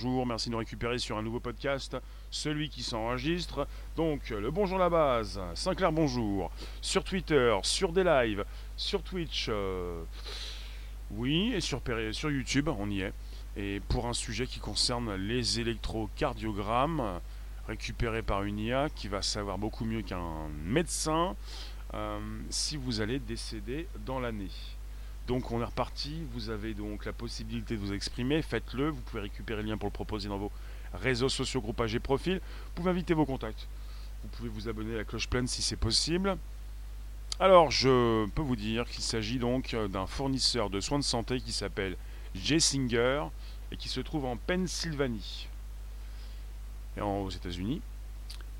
[0.00, 1.96] bonjour, merci de nous récupérer sur un nouveau podcast,
[2.30, 3.66] celui qui s'enregistre.
[3.96, 8.44] Donc, le bonjour la base, Sinclair bonjour, sur Twitter, sur des lives,
[8.76, 10.04] sur Twitch, euh,
[11.10, 13.12] oui, et sur, sur YouTube, on y est.
[13.56, 17.20] Et pour un sujet qui concerne les électrocardiogrammes,
[17.66, 21.34] récupérés par une IA qui va savoir beaucoup mieux qu'un médecin
[21.94, 24.77] euh, si vous allez décéder dans l'année.
[25.28, 29.20] Donc on est reparti, vous avez donc la possibilité de vous exprimer, faites-le, vous pouvez
[29.20, 30.50] récupérer le lien pour le proposer dans vos
[30.94, 33.68] réseaux sociaux, groupages et profils, vous pouvez inviter vos contacts,
[34.22, 36.38] vous pouvez vous abonner à la cloche pleine si c'est possible.
[37.38, 41.52] Alors je peux vous dire qu'il s'agit donc d'un fournisseur de soins de santé qui
[41.52, 41.98] s'appelle
[42.34, 43.24] Jessinger
[43.70, 45.46] et qui se trouve en Pennsylvanie,
[46.96, 47.82] et aux États-Unis.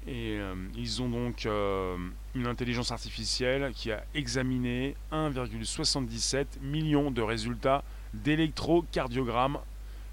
[0.09, 1.95] Et euh, ils ont donc euh,
[2.35, 7.85] une intelligence artificielle qui a examiné 1,77 million de résultats
[8.15, 9.59] d'électrocardiogrammes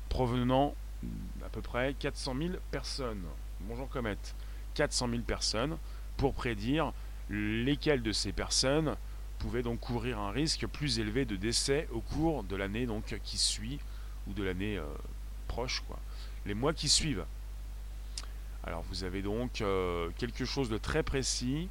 [0.09, 3.23] provenant d'à peu près 400 000 personnes.
[3.61, 4.17] Bonjour Comet.
[4.73, 5.77] 400 000 personnes
[6.17, 6.91] pour prédire
[7.29, 8.97] lesquelles de ces personnes
[9.39, 12.85] pouvaient donc courir un risque plus élevé de décès au cours de l'année
[13.23, 13.79] qui suit
[14.27, 14.83] ou de l'année euh,
[15.47, 15.83] proche.
[16.45, 17.23] Les mois qui suivent.
[18.65, 21.69] Alors vous avez donc euh, quelque chose de très précis,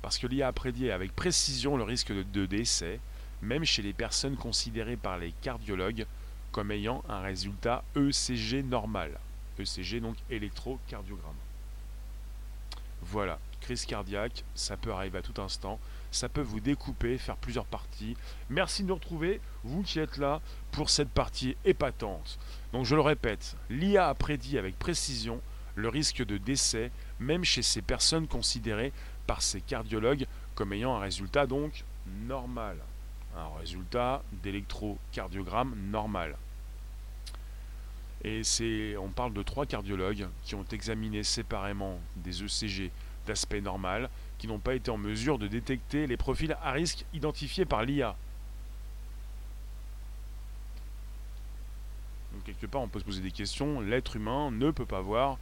[0.00, 3.00] parce que l'IA a prédit avec précision le risque de, décès,
[3.42, 6.06] même chez les personnes considérées par les cardiologues
[6.52, 9.18] comme ayant un résultat ECG normal.
[9.58, 11.34] ECG donc électrocardiogramme.
[13.02, 15.80] Voilà, crise cardiaque, ça peut arriver à tout instant,
[16.12, 18.16] ça peut vous découper, faire plusieurs parties.
[18.50, 22.38] Merci de nous retrouver, vous qui êtes là, pour cette partie épatante.
[22.72, 25.40] Donc je le répète, l'IA a prédit avec précision
[25.74, 28.92] le risque de décès, même chez ces personnes considérées
[29.26, 31.84] par ces cardiologues comme ayant un résultat donc
[32.26, 32.76] normal.
[33.36, 36.36] Un résultat d'électrocardiogramme normal.
[38.22, 42.90] Et c'est, on parle de trois cardiologues qui ont examiné séparément des ECG
[43.26, 47.64] d'aspect normal, qui n'ont pas été en mesure de détecter les profils à risque identifiés
[47.64, 48.16] par l'IA.
[52.44, 53.80] Quelque part, on peut se poser des questions.
[53.80, 55.38] L'être humain ne peut pas voir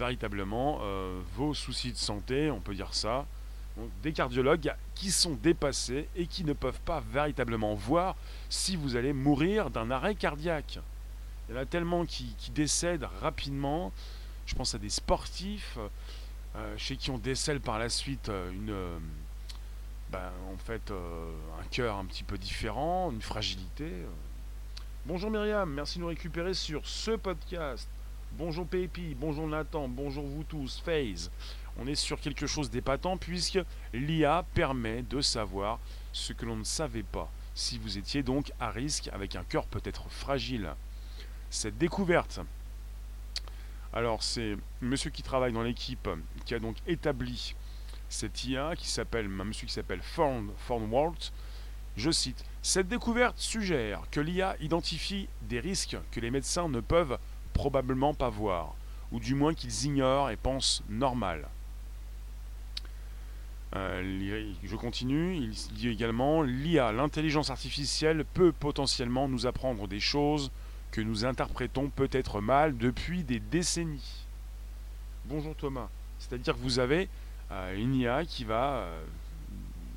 [0.00, 3.26] véritablement euh, vos soucis de santé, on peut dire ça.
[4.02, 8.16] des cardiologues qui sont dépassés et qui ne peuvent pas véritablement voir
[8.48, 10.78] si vous allez mourir d'un arrêt cardiaque.
[11.48, 13.92] Il y en a tellement qui, décèdent rapidement.
[14.46, 15.78] Je pense à des sportifs
[16.56, 18.74] euh, chez qui on décèle par la suite euh, une,
[20.10, 23.92] ben, en fait, un cœur un petit peu différent, une fragilité.
[25.06, 27.88] Bonjour Myriam, merci de nous récupérer sur ce podcast.
[28.32, 31.30] Bonjour Pépi, bonjour Nathan, bonjour vous tous, FaZe.
[31.78, 33.60] On est sur quelque chose d'épatant puisque
[33.94, 35.78] l'IA permet de savoir
[36.12, 37.30] ce que l'on ne savait pas.
[37.54, 40.74] Si vous étiez donc à risque avec un cœur peut-être fragile.
[41.48, 42.40] Cette découverte,
[43.94, 46.10] alors c'est monsieur qui travaille dans l'équipe
[46.44, 47.54] qui a donc établi
[48.10, 51.32] cette IA qui s'appelle, un monsieur qui s'appelle Thornwalt.
[51.96, 57.18] Je cite, cette découverte suggère que l'IA identifie des risques que les médecins ne peuvent
[57.52, 58.74] probablement pas voir,
[59.12, 61.48] ou du moins qu'ils ignorent et pensent normal.
[63.76, 70.50] Euh, je continue, il dit également, l'IA, l'intelligence artificielle, peut potentiellement nous apprendre des choses
[70.90, 74.26] que nous interprétons peut-être mal depuis des décennies.
[75.26, 77.08] Bonjour Thomas, c'est-à-dire que vous avez
[77.52, 79.04] euh, une IA qui va euh,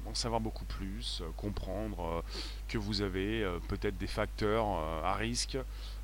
[0.05, 2.23] en savoir beaucoup plus, comprendre
[2.67, 4.65] que vous avez peut-être des facteurs
[5.03, 5.57] à risque,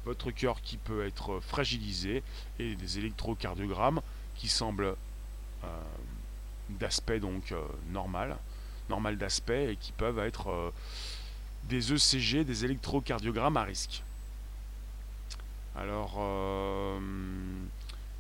[0.06, 2.24] votre cœur qui peut être fragilisé
[2.57, 4.01] et des électrocardiogrammes
[4.36, 4.96] qui semblent
[5.63, 5.68] euh,
[6.69, 7.62] d'aspect donc euh,
[7.92, 8.38] normal,
[8.90, 10.72] normal d'aspect et qui peuvent être euh,
[11.66, 14.04] des ECG, des électrocardiogrammes à risque.
[15.75, 16.19] Alors,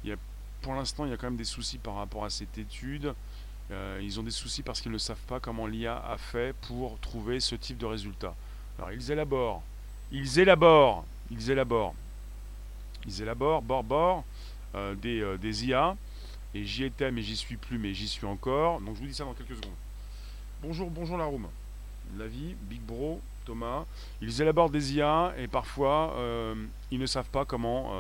[0.03, 0.13] y
[0.61, 3.13] pour l'instant, il y a quand même des soucis par rapport à cette étude.
[4.01, 7.39] Ils ont des soucis parce qu'ils ne savent pas comment l'IA a fait pour trouver
[7.39, 8.35] ce type de résultat.
[8.77, 9.61] Alors, ils élaborent,
[10.11, 11.93] ils élaborent ils élaborent.
[13.05, 14.23] Ils élaborent, bord, bord,
[14.75, 15.95] euh, des, euh, des, IA.
[16.53, 18.81] Et j'y étais, mais j'y suis plus, mais j'y suis encore.
[18.81, 19.75] Donc je vous dis ça dans quelques secondes.
[20.61, 21.47] Bonjour, bonjour la room.
[22.17, 23.85] La vie, Big Bro, Thomas.
[24.21, 26.55] Ils élaborent des IA et parfois euh,
[26.91, 27.93] ils ne savent pas comment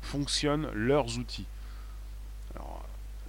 [0.00, 1.46] fonctionnent leurs outils.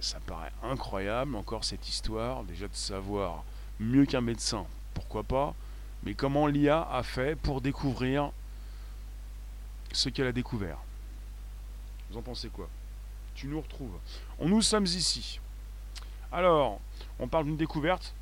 [0.04, 3.42] Ça paraît incroyable encore cette histoire, déjà de savoir
[3.80, 5.54] mieux qu'un médecin, pourquoi pas,
[6.02, 8.30] mais comment l'IA a fait pour découvrir
[9.92, 10.78] ce qu'elle a découvert.
[12.10, 12.68] Vous en pensez quoi?
[13.34, 13.98] Tu nous retrouves.
[14.40, 15.40] Nous sommes ici.
[16.30, 16.80] Alors,
[17.18, 18.14] on parle d'une découverte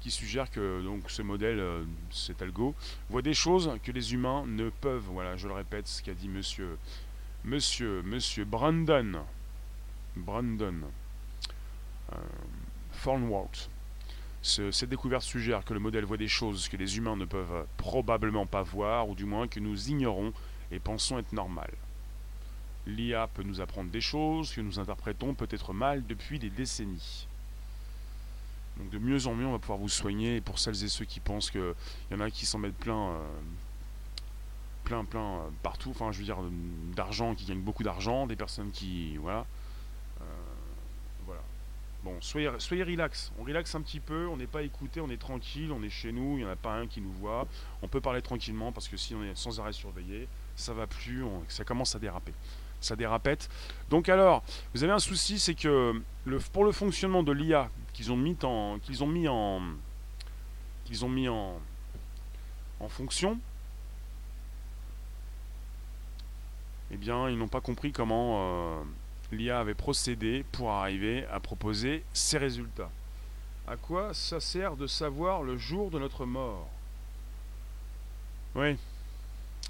[0.00, 2.74] qui suggère que donc ce modèle, euh, cet algo,
[3.10, 5.08] voit des choses que les humains ne peuvent.
[5.10, 6.78] Voilà, je le répète, ce qu'a dit monsieur
[7.44, 9.24] Monsieur, monsieur Brandon,
[10.16, 10.74] Brandon,
[12.12, 12.16] euh,
[13.02, 13.70] Thornworth.
[14.42, 18.46] cette découverte suggère que le modèle voit des choses que les humains ne peuvent probablement
[18.46, 20.32] pas voir, ou du moins que nous ignorons
[20.70, 21.74] et pensons être normales.
[22.86, 27.26] L'IA peut nous apprendre des choses que nous interprétons peut-être mal depuis des décennies.
[28.78, 30.36] Donc de mieux en mieux, on va pouvoir vous soigner.
[30.36, 31.74] Et pour celles et ceux qui pensent qu'il
[32.10, 33.18] y en a qui s'en mettent plein, euh,
[34.84, 36.38] plein, plein euh, partout, enfin je veux dire
[36.94, 39.46] d'argent, qui gagnent beaucoup d'argent, des personnes qui, voilà.
[42.06, 42.48] Bon, soyez,
[42.84, 43.32] relax.
[43.36, 46.12] On relaxe un petit peu, on n'est pas écouté, on est tranquille, on est chez
[46.12, 47.48] nous, il n'y en a pas un qui nous voit.
[47.82, 51.24] On peut parler tranquillement parce que si on est sans arrêt surveillé, ça va plus,
[51.48, 52.32] ça commence à déraper.
[52.80, 53.48] Ça dérapette.
[53.90, 56.00] Donc alors, vous avez un souci, c'est que
[56.52, 59.60] pour le fonctionnement de l'IA qu'ils ont mis en qu'ils ont mis en
[60.84, 61.60] qu'ils ont mis en
[62.78, 63.40] en fonction,
[66.92, 68.84] eh bien, ils n'ont pas compris comment euh,
[69.32, 72.90] l'IA avait procédé pour arriver à proposer ces résultats.
[73.66, 76.68] À quoi ça sert de savoir le jour de notre mort?
[78.54, 78.76] Oui,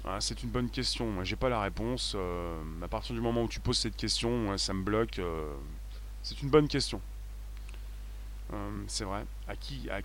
[0.05, 1.23] ah, c'est une bonne question.
[1.23, 2.13] J'ai pas la réponse.
[2.15, 5.19] Euh, à partir du moment où tu poses cette question, ça me bloque.
[5.19, 5.53] Euh,
[6.23, 7.01] c'est une bonne question.
[8.53, 9.25] Euh, c'est vrai.
[9.47, 9.53] À
[9.93, 10.01] à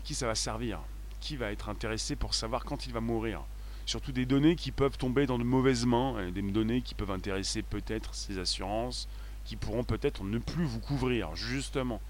[0.00, 0.80] qui ça va servir?
[1.20, 3.42] Qui va être intéressé pour savoir quand il va mourir?
[3.86, 7.62] Surtout des données qui peuvent tomber dans de mauvaises mains, des données qui peuvent intéresser
[7.62, 9.08] peut-être ces assurances,
[9.44, 11.36] qui pourront peut-être ne plus vous couvrir.
[11.36, 12.00] Justement,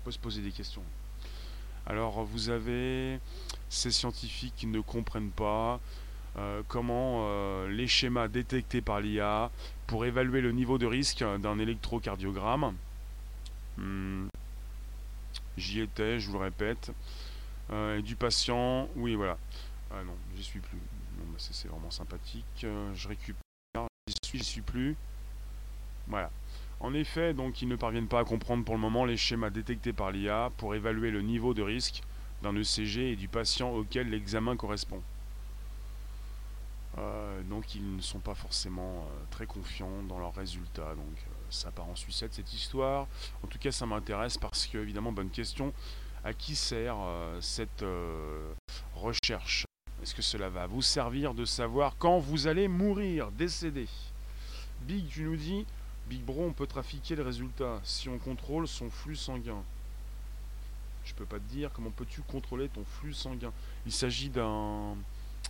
[0.00, 0.82] on peut se poser des questions.
[1.86, 3.18] Alors, vous avez
[3.68, 5.80] ces scientifiques qui ne comprennent pas.
[6.36, 9.52] Euh, comment euh, les schémas détectés par l'IA
[9.86, 12.74] pour évaluer le niveau de risque d'un électrocardiogramme.
[13.76, 14.26] Hmm.
[15.56, 16.90] J'y étais, je vous le répète.
[17.70, 19.38] Euh, et du patient, oui voilà.
[19.92, 20.78] Ah non, j'y suis plus.
[21.38, 22.44] C'est vraiment sympathique.
[22.94, 24.96] je récupère, j'y suis, suis plus.
[26.06, 26.30] Voilà.
[26.80, 29.92] En effet, donc ils ne parviennent pas à comprendre pour le moment les schémas détectés
[29.92, 32.02] par l'IA pour évaluer le niveau de risque
[32.42, 35.02] d'un ECG et du patient auquel l'examen correspond.
[36.98, 40.94] Euh, donc ils ne sont pas forcément euh, très confiants dans leurs résultats.
[40.94, 43.06] Donc euh, ça part en sucette cette histoire.
[43.42, 45.72] En tout cas ça m'intéresse parce que évidemment bonne question.
[46.22, 46.96] À qui sert
[47.40, 47.84] cette
[48.94, 49.66] recherche?
[50.04, 53.88] Est-ce que cela va vous servir de savoir quand vous allez mourir, décéder
[54.82, 55.64] Big, tu nous dis,
[56.10, 59.62] Big Bro, on peut trafiquer le résultat si on contrôle son flux sanguin.
[61.06, 63.50] Je peux pas te dire comment peux-tu contrôler ton flux sanguin.
[63.86, 64.94] Il s'agit d'un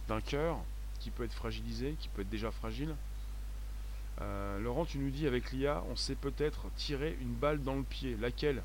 [0.06, 0.58] d'un cœur
[1.00, 2.94] qui peut être fragilisé, qui peut être déjà fragile.
[4.20, 7.82] Euh, Laurent, tu nous dis avec l'IA, on sait peut-être tirer une balle dans le
[7.82, 8.16] pied.
[8.20, 8.62] Laquelle?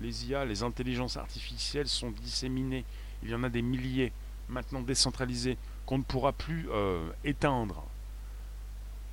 [0.00, 2.84] Les IA, les intelligences artificielles sont disséminées.
[3.22, 4.12] Il y en a des milliers,
[4.48, 7.84] maintenant décentralisées, qu'on ne pourra plus euh, éteindre.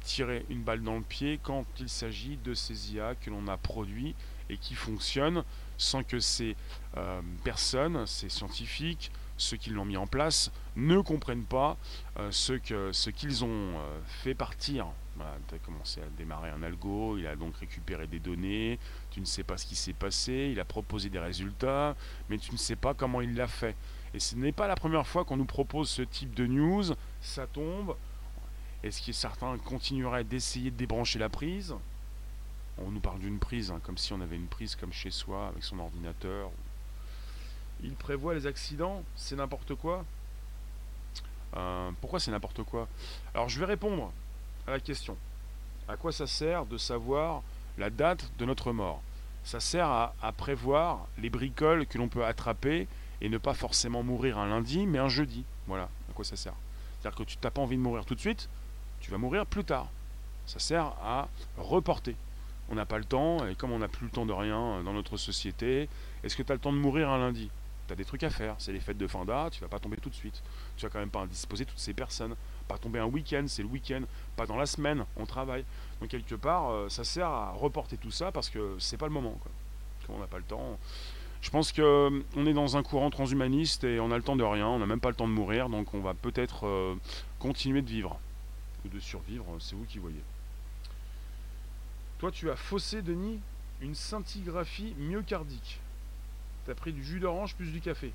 [0.02, 3.58] Tirer une balle dans le pied quand il s'agit de ces IA que l'on a
[3.58, 4.14] produits
[4.50, 5.44] et qui fonctionnent
[5.78, 6.56] sans que ces
[6.98, 11.78] euh, personnes, ces scientifiques, ceux qui l'ont mis en place ne comprennent pas
[12.20, 13.74] euh, ce qu'ils ont
[14.06, 14.88] fait partir.
[15.48, 18.80] tu as commencé à démarrer un algo, il a donc récupéré des données,
[19.12, 21.96] tu ne sais pas ce qui s'est passé, il a proposé des résultats,
[22.30, 23.76] mais tu ne sais pas comment il l'a fait.
[24.14, 26.84] Et ce n'est pas la première fois qu'on nous propose ce type de news,
[27.22, 27.96] ça tombe.
[28.84, 31.76] Est-ce que certains continueraient d'essayer de débrancher la prise?
[32.78, 35.48] On nous parle d'une prise, hein, comme si on avait une prise comme chez soi,
[35.48, 36.52] avec son ordinateur,
[37.84, 40.06] il prévoit les accidents, c'est n'importe quoi.
[41.56, 42.88] Euh, pourquoi c'est n'importe quoi?
[43.34, 44.12] Alors je vais répondre
[44.68, 45.18] à la question.
[45.88, 47.44] À quoi ça sert de savoir
[47.78, 49.02] la date de notre mort?
[49.44, 52.88] Ça sert à, prévoir les bricoles que l'on peut attraper
[53.22, 55.44] et ne pas forcément mourir un lundi, mais un jeudi.
[55.68, 56.54] Voilà à quoi ça sert.
[57.00, 58.50] C'est-à-dire que tu n'as pas envie de mourir tout de suite,
[59.00, 59.90] tu vas mourir plus tard.
[60.46, 62.16] Ça sert à reporter.
[62.70, 64.94] On n'a pas le temps, et comme on n'a plus le temps de rien dans
[64.94, 65.88] notre société,
[66.24, 67.50] est-ce que tu as le temps de mourir un lundi?
[67.88, 68.56] Tu as des trucs à faire.
[68.58, 70.42] C'est les fêtes de fin d'âge, tu vas pas tomber tout de suite.
[70.76, 72.36] Tu vas quand même pas indisposer toutes ces personnes.
[72.68, 74.02] Pas tomber un week-end, c'est le week-end.
[74.36, 75.64] Pas dans la semaine, on travaille.
[76.02, 79.14] Donc quelque part, euh, ça sert à reporter tout ça parce que c'est pas le
[79.14, 79.38] moment.
[79.42, 79.52] Quoi.
[80.10, 80.80] on n'a pas le temps.
[81.46, 84.44] Je pense qu'on euh, est dans un courant transhumaniste et on a le temps de
[84.44, 86.96] rien, on n'a même pas le temps de mourir, donc on va peut-être euh,
[87.38, 88.20] continuer de vivre.
[88.84, 90.24] Ou de survivre, c'est vous qui voyez.
[92.18, 93.40] Toi, tu as faussé, Denis,
[93.80, 95.80] une scintigraphie myocardique.
[96.66, 98.12] T'as pris du jus d'orange plus du café.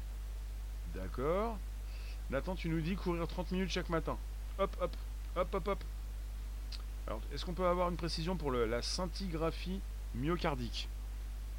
[0.93, 1.57] D'accord.
[2.31, 4.19] Nathan, tu nous dis courir 30 minutes chaque matin.
[4.59, 4.97] Hop, hop,
[5.37, 5.85] hop, hop, hop.
[7.07, 9.81] Alors, est-ce qu'on peut avoir une précision pour la scintigraphie
[10.17, 10.89] myocardique?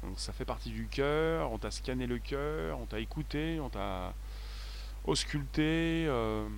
[0.02, 3.68] Donc, ça fait partie du cœur, on t'a scanné le cœur, on t'a écouté, on
[3.68, 4.12] t'a
[5.04, 6.06] ausculté.
[6.08, 6.48] Euh,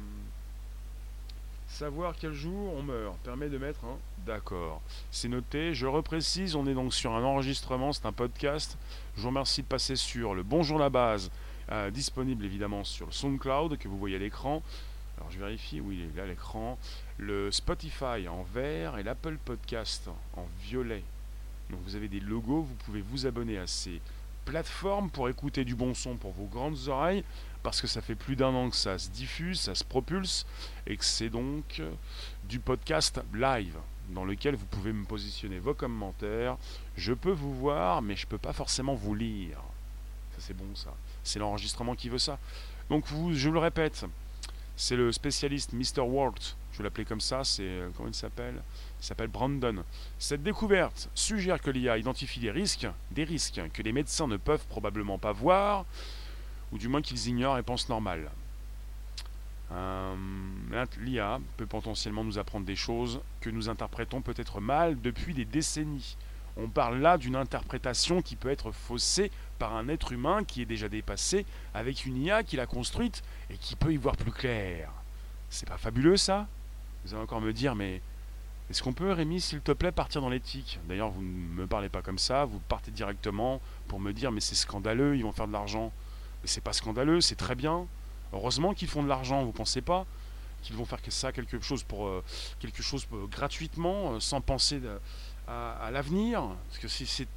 [1.74, 4.80] Savoir quel jour on meurt permet de mettre un d'accord.
[5.10, 5.74] C'est noté.
[5.74, 8.78] Je reprécise, on est donc sur un enregistrement, c'est un podcast.
[9.16, 11.32] Je vous remercie de passer sur le Bonjour la base,
[11.72, 14.62] euh, disponible évidemment sur le SoundCloud que vous voyez à l'écran.
[15.16, 16.78] Alors je vérifie, oui, il est là l'écran.
[17.18, 21.02] Le Spotify en vert et l'Apple Podcast en violet.
[21.70, 24.00] Donc vous avez des logos, vous pouvez vous abonner à ces
[24.44, 27.24] plateformes pour écouter du bon son pour vos grandes oreilles,
[27.62, 30.46] parce que ça fait plus d'un an que ça se diffuse, ça se propulse,
[30.86, 31.90] et que c'est donc euh,
[32.48, 33.76] du podcast live,
[34.10, 36.58] dans lequel vous pouvez me positionner vos commentaires.
[36.96, 39.58] Je peux vous voir, mais je ne peux pas forcément vous lire.
[40.36, 40.94] Ça c'est bon ça.
[41.22, 42.38] C'est l'enregistrement qui veut ça.
[42.90, 44.04] Donc vous, je le répète,
[44.76, 46.02] c'est le spécialiste Mr.
[46.02, 48.62] Walt, je l'appeler comme ça, c'est euh, comment il s'appelle?
[49.04, 49.84] Il s'appelle Brandon.
[50.18, 54.66] Cette découverte suggère que l'IA identifie des risques, des risques que les médecins ne peuvent
[54.66, 55.84] probablement pas voir,
[56.72, 58.30] ou du moins qu'ils ignorent et pensent normal.
[59.72, 60.14] Euh,
[61.00, 66.16] L'IA peut potentiellement nous apprendre des choses que nous interprétons peut-être mal depuis des décennies.
[66.56, 70.66] On parle là d'une interprétation qui peut être faussée par un être humain qui est
[70.66, 71.44] déjà dépassé
[71.74, 74.88] avec une IA qu'il a construite et qui peut y voir plus clair.
[75.50, 76.46] C'est pas fabuleux ça?
[77.04, 78.00] Vous allez encore me dire, mais
[78.70, 80.80] est-ce qu'on peut, Rémi, s'il te plaît, partir dans l'éthique?
[80.88, 84.40] D'ailleurs, vous ne me parlez pas comme ça, vous partez directement pour me dire, mais
[84.40, 85.92] c'est scandaleux, ils vont faire de l'argent.
[86.42, 87.86] Mais c'est pas scandaleux, c'est très bien.
[88.32, 90.06] Heureusement qu'ils font de l'argent, vous pensez pas
[90.62, 92.24] qu'ils vont faire ça quelque chose pour euh,
[92.58, 94.80] quelque chose euh, gratuitement, euh, sans penser
[95.46, 97.28] à, l'avenir, parce que si c'est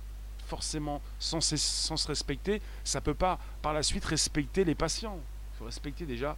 [0.47, 5.19] forcément sans, sans, se respecter, ça peut pas par la suite respecter les patients.
[5.19, 6.37] Il faut respecter déjà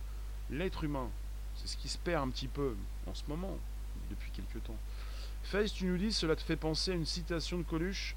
[0.50, 1.10] l'être humain.
[1.56, 3.56] C'est ce qui se perd un petit peu en ce moment,
[4.10, 4.78] depuis quelques temps.
[5.44, 8.16] Face, tu nous dis, cela te fait penser à une citation de Coluche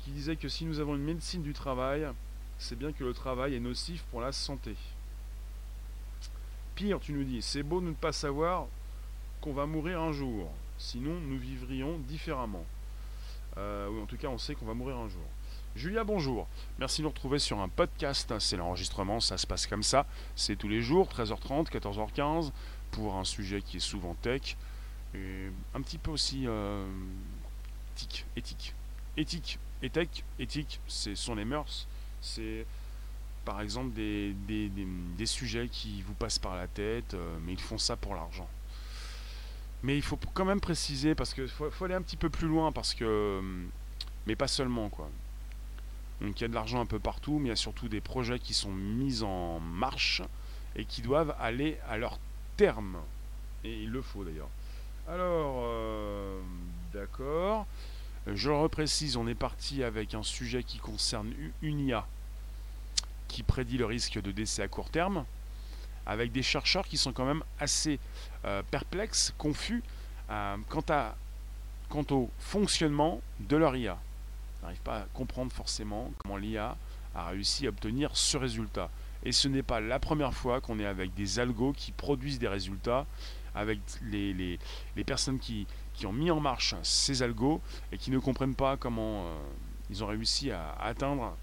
[0.00, 2.06] qui disait que si nous avons une médecine du travail,
[2.58, 4.76] c'est bien que le travail est nocif pour la santé.
[6.74, 8.66] Pire, tu nous dis, c'est beau de ne pas savoir
[9.40, 12.64] qu'on va mourir un jour, sinon nous vivrions différemment.
[13.56, 15.26] Euh, ou en tout cas, on sait qu'on va mourir un jour.
[15.76, 16.48] Julia, bonjour.
[16.78, 18.32] Merci de nous retrouver sur un podcast.
[18.38, 20.06] C'est l'enregistrement, ça se passe comme ça.
[20.34, 22.50] C'est tous les jours, 13h30, 14h15,
[22.90, 24.56] pour un sujet qui est souvent tech.
[25.14, 26.86] Et un petit peu aussi euh,
[27.96, 28.26] éthique.
[28.36, 28.74] Éthique.
[29.82, 30.24] Éthique.
[30.38, 31.86] Éthique, ce sont les mœurs.
[32.20, 32.66] C'est
[33.44, 37.78] par exemple des, des, sujets qui vous passent par la tête, euh, mais ils font
[37.78, 38.48] ça pour l'argent.
[39.82, 42.48] Mais il faut quand même préciser, parce qu'il faut, faut, aller un petit peu plus
[42.48, 43.40] loin, parce que.
[44.26, 45.10] Mais pas seulement, quoi.
[46.20, 48.00] Donc il y a de l'argent un peu partout, mais il y a surtout des
[48.02, 50.22] projets qui sont mis en marche
[50.76, 52.18] et qui doivent aller à leur
[52.56, 52.98] terme.
[53.64, 54.50] Et il le faut d'ailleurs.
[55.08, 56.40] Alors, euh,
[56.92, 57.66] d'accord.
[58.26, 62.06] Je le reprécise, on est parti avec un sujet qui concerne une IA
[63.28, 65.24] qui prédit le risque de décès à court terme,
[66.04, 67.98] avec des chercheurs qui sont quand même assez
[68.44, 69.82] euh, perplexes, confus
[70.30, 70.84] euh, quant,
[71.88, 73.98] quant au fonctionnement de leur IA
[74.62, 76.76] n'arrive pas à comprendre forcément comment l'IA
[77.14, 78.90] a réussi à obtenir ce résultat.
[79.24, 82.48] Et ce n'est pas la première fois qu'on est avec des algos qui produisent des
[82.48, 83.06] résultats,
[83.54, 84.58] avec les, les,
[84.96, 87.60] les personnes qui, qui, ont mis en marche ces algos
[87.92, 89.36] et qui ne comprennent pas comment euh,
[89.90, 91.36] ils ont réussi à atteindre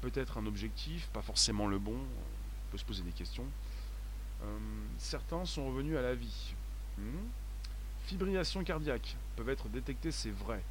[0.00, 3.44] peut-être un objectif, pas forcément le bon, on peut se poser des questions.
[4.42, 4.58] Euh,
[4.98, 6.54] certains sont revenus à la vie.
[6.98, 7.26] Hmm?
[8.04, 10.62] Fibrillation cardiaque peuvent être détectées, c'est vrai.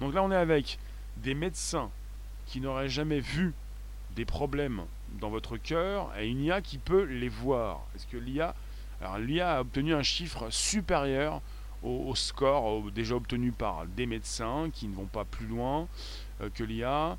[0.00, 0.78] Donc là on est avec
[1.16, 1.90] des médecins
[2.46, 3.54] qui n'auraient jamais vu
[4.14, 4.82] des problèmes
[5.20, 7.82] dans votre cœur et une IA qui peut les voir.
[7.94, 8.54] Est-ce que l'IA,
[9.00, 11.42] alors l'IA a obtenu un chiffre supérieur
[11.82, 15.86] au, score déjà obtenu par des médecins qui ne vont pas plus loin
[16.40, 17.16] euh, que l'IA.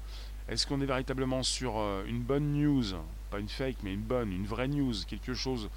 [0.50, 2.84] Est-ce qu'on est véritablement sur euh, une bonne news,
[3.30, 5.70] pas une fake, mais une bonne, une vraie news, quelque chose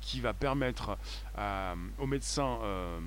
[0.00, 0.96] qui va permettre
[1.98, 3.00] aux médecins euh,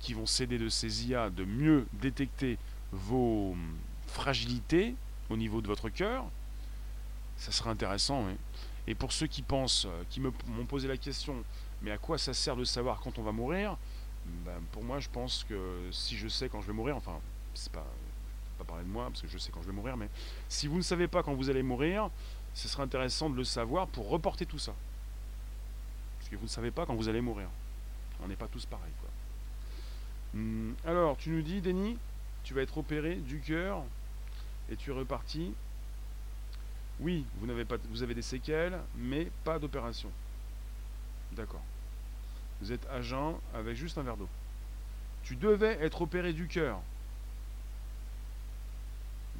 [0.00, 2.56] qui vont céder de ces IA de mieux détecter
[2.92, 3.54] vos
[4.12, 4.94] fragilité
[5.30, 6.24] au niveau de votre cœur,
[7.36, 8.24] ça serait intéressant.
[8.86, 11.42] Et pour ceux qui pensent, euh, qui m'ont posé la question,
[11.82, 13.76] mais à quoi ça sert de savoir quand on va mourir?
[14.44, 17.18] Ben, Pour moi, je pense que si je sais quand je vais mourir, enfin,
[17.54, 17.86] c'est pas,
[18.58, 20.08] pas parler de moi parce que je sais quand je vais mourir, mais
[20.48, 22.10] si vous ne savez pas quand vous allez mourir,
[22.54, 24.74] ce serait intéressant de le savoir pour reporter tout ça.
[26.18, 27.48] Parce que vous ne savez pas quand vous allez mourir.
[28.22, 28.92] On n'est pas tous pareils.
[29.00, 29.10] Quoi.
[30.34, 31.98] Hum, alors, tu nous dis, Denis,
[32.44, 33.82] tu vas être opéré du cœur
[34.70, 35.52] et tu es reparti.
[37.00, 40.10] Oui, vous, n'avez pas, vous avez des séquelles, mais pas d'opération.
[41.32, 41.62] D'accord.
[42.62, 44.28] Vous êtes à jeun avec juste un verre d'eau.
[45.24, 46.80] Tu devais être opéré du cœur.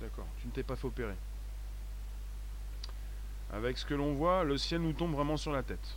[0.00, 1.14] D'accord, tu ne t'es pas fait opérer.
[3.52, 5.97] Avec ce que l'on voit, le ciel nous tombe vraiment sur la tête.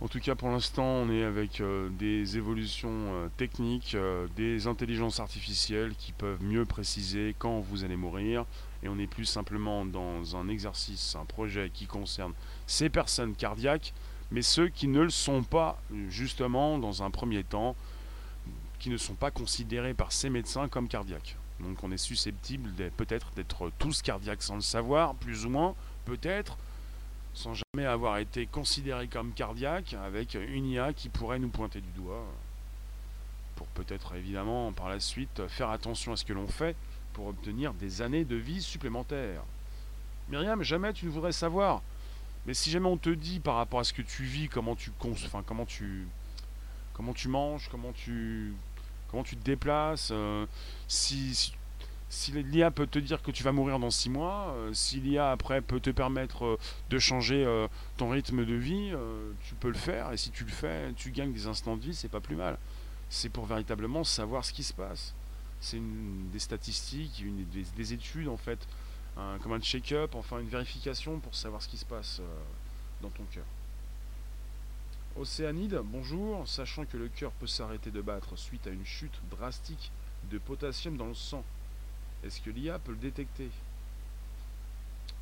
[0.00, 4.66] En tout cas, pour l'instant, on est avec euh, des évolutions euh, techniques, euh, des
[4.66, 8.46] intelligences artificielles qui peuvent mieux préciser quand vous allez mourir.
[8.82, 12.32] Et on n'est plus simplement dans un exercice, un projet qui concerne
[12.66, 13.92] ces personnes cardiaques,
[14.30, 17.76] mais ceux qui ne le sont pas, justement, dans un premier temps,
[18.78, 21.36] qui ne sont pas considérés par ces médecins comme cardiaques.
[21.60, 26.58] Donc on est susceptible peut-être d'être tous cardiaques sans le savoir, plus ou moins, peut-être,
[27.32, 31.90] sans jamais avoir été considéré comme cardiaque, avec une IA qui pourrait nous pointer du
[31.90, 32.24] doigt,
[33.54, 36.76] pour peut-être évidemment par la suite faire attention à ce que l'on fait
[37.14, 39.42] pour obtenir des années de vie supplémentaires.
[40.28, 41.80] Myriam, jamais tu ne voudrais savoir.
[42.46, 44.92] Mais si jamais on te dit par rapport à ce que tu vis, comment tu
[45.02, 46.06] enfin, comment tu
[46.96, 48.54] comment tu manges, comment tu
[49.36, 50.46] te déplaces, euh,
[50.88, 51.52] si,
[52.08, 55.30] si l'IA peut te dire que tu vas mourir dans 6 mois, euh, si l'IA
[55.30, 57.44] après peut te permettre euh, de changer
[57.98, 58.92] ton rythme de vie,
[59.46, 60.12] tu peux le faire.
[60.12, 62.56] Et si tu le fais, tu gagnes des instants de vie, c'est pas plus mal.
[63.10, 65.14] C'est pour véritablement savoir ce qui se passe.
[65.60, 65.80] C'est
[66.32, 67.24] des statistiques,
[67.76, 68.58] des, études en fait,
[69.42, 72.20] comme un check-up, enfin une vérification pour savoir ce qui se passe
[73.00, 73.44] dans ton cœur.
[75.18, 76.46] Océanide, bonjour.
[76.46, 79.90] Sachant que le cœur peut s'arrêter de battre suite à une chute drastique
[80.30, 81.42] de potassium dans le sang,
[82.22, 83.48] est-ce que l'IA peut le détecter?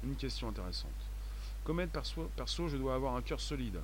[0.03, 0.91] Une question intéressante.
[1.63, 3.79] Comment perso, perso, je dois avoir un cœur solide.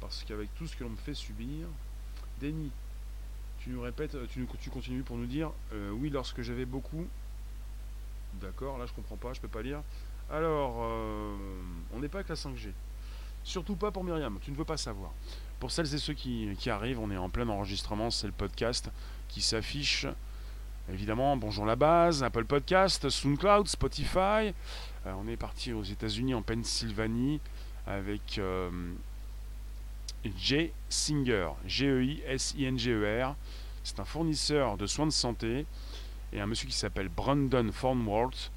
[0.00, 1.66] Parce qu'avec tout ce que l'on me fait subir,
[2.40, 2.70] déni.
[3.60, 7.06] Tu nous répètes, tu, tu continues pour nous dire euh, oui lorsque j'avais beaucoup.
[8.40, 9.82] D'accord, là je comprends pas, je peux pas lire.
[10.30, 11.36] Alors, euh,
[11.92, 12.72] on n'est pas avec la 5G.
[13.44, 15.10] Surtout pas pour Myriam, tu ne veux pas savoir.
[15.60, 18.90] Pour celles et ceux qui, arrivent, on est en plein enregistrement, c'est le podcast
[19.28, 20.06] qui s'affiche
[20.90, 24.52] Évidemment, bonjour la base, Apple Podcast, SoundCloud, Spotify.
[25.06, 27.40] Euh, on est parti aux États-Unis, en Pennsylvanie,
[27.86, 28.68] avec euh,
[30.36, 30.72] J.
[30.88, 33.36] Singer, G-E-I-S-I-N-G-E-R.
[33.84, 35.66] C'est un fournisseur de soins de santé
[36.32, 38.50] et un monsieur qui s'appelle Brandon Thornworth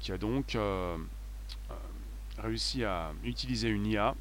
[0.00, 0.96] qui a donc euh,
[2.38, 4.14] réussi à utiliser une IA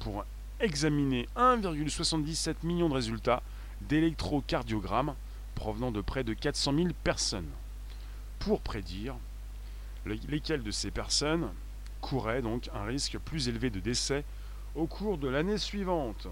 [0.00, 0.24] pour
[0.60, 3.42] examiner 1,77 million de résultats
[3.82, 5.14] d'électrocardiogramme
[5.54, 7.48] provenant de près de 400 000 personnes,
[8.38, 9.16] pour prédire
[10.06, 11.50] lesquelles de ces personnes
[12.00, 14.24] couraient donc un risque plus élevé de décès
[14.76, 16.28] au cours de l'année suivante.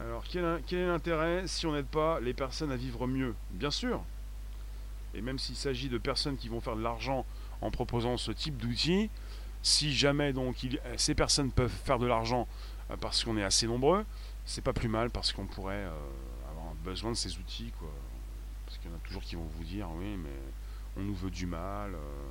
[0.00, 3.34] Alors quel, est l'intérêt si on n'aide pas les personnes à vivre mieux?
[3.52, 4.02] Bien sûr.
[5.14, 7.26] Et même s'il s'agit de personnes qui vont faire de l'argent
[7.60, 9.10] en proposant ce type d'outils,
[9.62, 10.56] si jamais donc
[10.96, 12.48] ces personnes peuvent faire de l'argent
[12.90, 14.06] euh, parce qu'on est assez nombreux,
[14.46, 15.90] c'est pas plus mal parce qu'on pourrait euh,
[16.84, 17.90] besoin de ces outils, quoi.
[18.66, 20.30] Parce qu'il y en a toujours qui vont vous dire, oui, mais
[20.96, 22.30] on nous veut du mal, euh,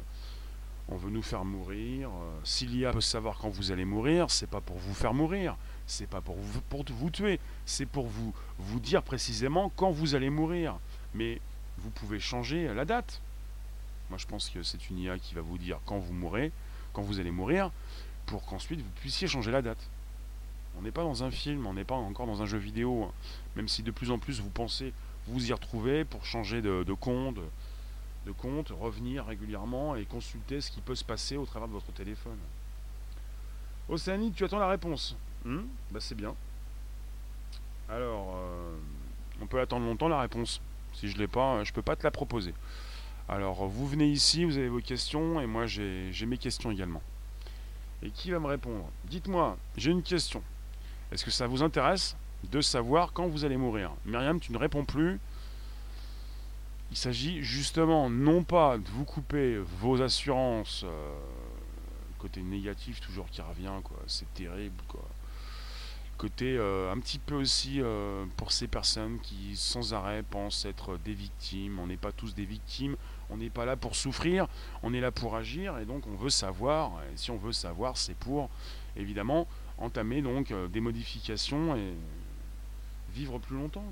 [0.87, 2.09] on veut nous faire mourir.
[2.09, 5.13] Euh, S'il y a peut savoir quand vous allez mourir, c'est pas pour vous faire
[5.13, 5.57] mourir,
[5.89, 8.33] c'est pas pour vous, pour vous tuer, c'est pour vous,
[8.79, 10.77] dire précisément quand vous allez mourir.
[11.13, 11.41] Mais
[11.79, 13.21] vous pouvez changer la date.
[14.09, 16.51] Moi, je pense que c'est une IA qui va vous dire quand vous mourrez,
[16.93, 17.71] quand vous allez mourir,
[18.25, 19.89] pour qu'ensuite vous puissiez changer la date.
[20.77, 23.11] On n'est pas dans un film, on n'est pas encore dans un jeu vidéo, hein.
[23.55, 24.93] même si de plus en plus vous pensez
[25.27, 27.37] vous y retrouver pour changer de, compte,
[28.25, 31.91] de compte, revenir régulièrement et consulter ce qui peut se passer au travers de votre
[31.91, 32.37] téléphone.
[33.89, 36.35] Océanie, tu attends la réponse hmm Bah c'est bien.
[37.89, 38.77] Alors, euh,
[39.41, 40.61] on peut attendre longtemps la réponse.
[40.93, 42.53] Si je l'ai pas, je peux pas te la proposer.
[43.27, 47.01] Alors, vous venez ici, vous avez vos questions, et moi j'ai mes questions également.
[48.01, 48.89] Et qui va me répondre?
[49.05, 50.41] Dites-moi, j'ai une question.
[51.11, 52.15] Est-ce que ça vous intéresse
[52.51, 53.91] de savoir quand vous allez mourir?
[54.05, 55.19] Myriam, tu ne réponds plus.
[56.91, 61.19] Il s'agit justement non pas de vous couper vos assurances, euh,
[62.17, 63.97] côté négatif toujours qui revient, quoi.
[64.07, 65.05] C'est terrible, quoi.
[66.19, 70.97] Côté euh, un petit peu aussi euh, pour ces personnes qui sans arrêt pensent être
[70.97, 71.79] des victimes.
[71.79, 72.97] On n'est pas tous des victimes.
[73.29, 74.49] On n'est pas là pour souffrir.
[74.83, 76.91] On est là pour agir et donc on veut savoir.
[77.03, 78.49] Et si on veut savoir, c'est pour
[78.97, 81.93] évidemment entamer donc euh, des modifications et
[83.13, 83.85] vivre plus longtemps.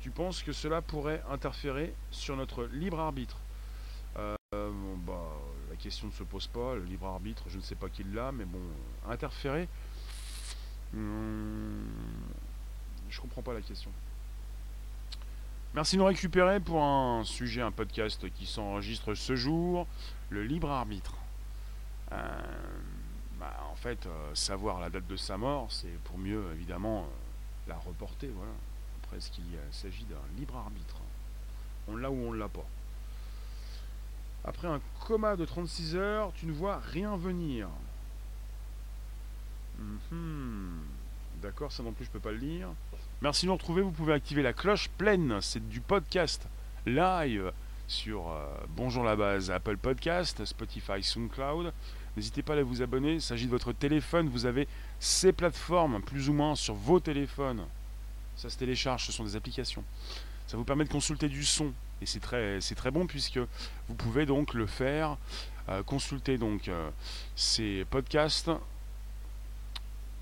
[0.00, 3.36] Tu penses que cela pourrait interférer sur notre libre arbitre?
[4.14, 4.36] Bah,
[5.70, 8.30] La question ne se pose pas, le libre arbitre, je ne sais pas qui l'a,
[8.30, 8.60] mais bon,
[9.08, 9.68] interférer
[10.94, 11.80] Je
[13.20, 13.90] comprends pas la question.
[15.74, 19.86] Merci de nous récupérer pour un sujet, un podcast qui s'enregistre ce jour,
[20.30, 21.14] le libre arbitre.
[22.12, 22.16] Euh,
[23.38, 27.68] bah, en fait, euh, savoir la date de sa mort, c'est pour mieux, évidemment, euh,
[27.68, 28.30] la reporter.
[28.34, 28.52] Voilà.
[29.04, 30.96] Après, ce qu'il s'agit d'un libre arbitre
[31.86, 32.66] On l'a ou on ne l'a pas.
[34.44, 37.68] Après un coma de 36 heures, tu ne vois rien venir.
[39.78, 40.80] Mhm.
[41.42, 42.68] D'accord, ça non plus je peux pas le lire.
[43.22, 46.46] Merci de nous retrouver, vous pouvez activer la cloche pleine, c'est du podcast
[46.86, 47.52] live
[47.86, 51.72] sur euh, Bonjour la base, Apple Podcast, Spotify, SoundCloud.
[52.16, 54.66] N'hésitez pas à vous abonner, il s'agit de votre téléphone, vous avez
[54.98, 57.64] ces plateformes plus ou moins sur vos téléphones.
[58.36, 59.84] Ça se télécharge, ce sont des applications.
[60.48, 63.38] Ça vous permet de consulter du son et c'est très, bon puisque
[63.88, 65.16] vous pouvez donc le faire,
[65.68, 66.90] euh, consulter donc euh,
[67.36, 68.50] ces podcasts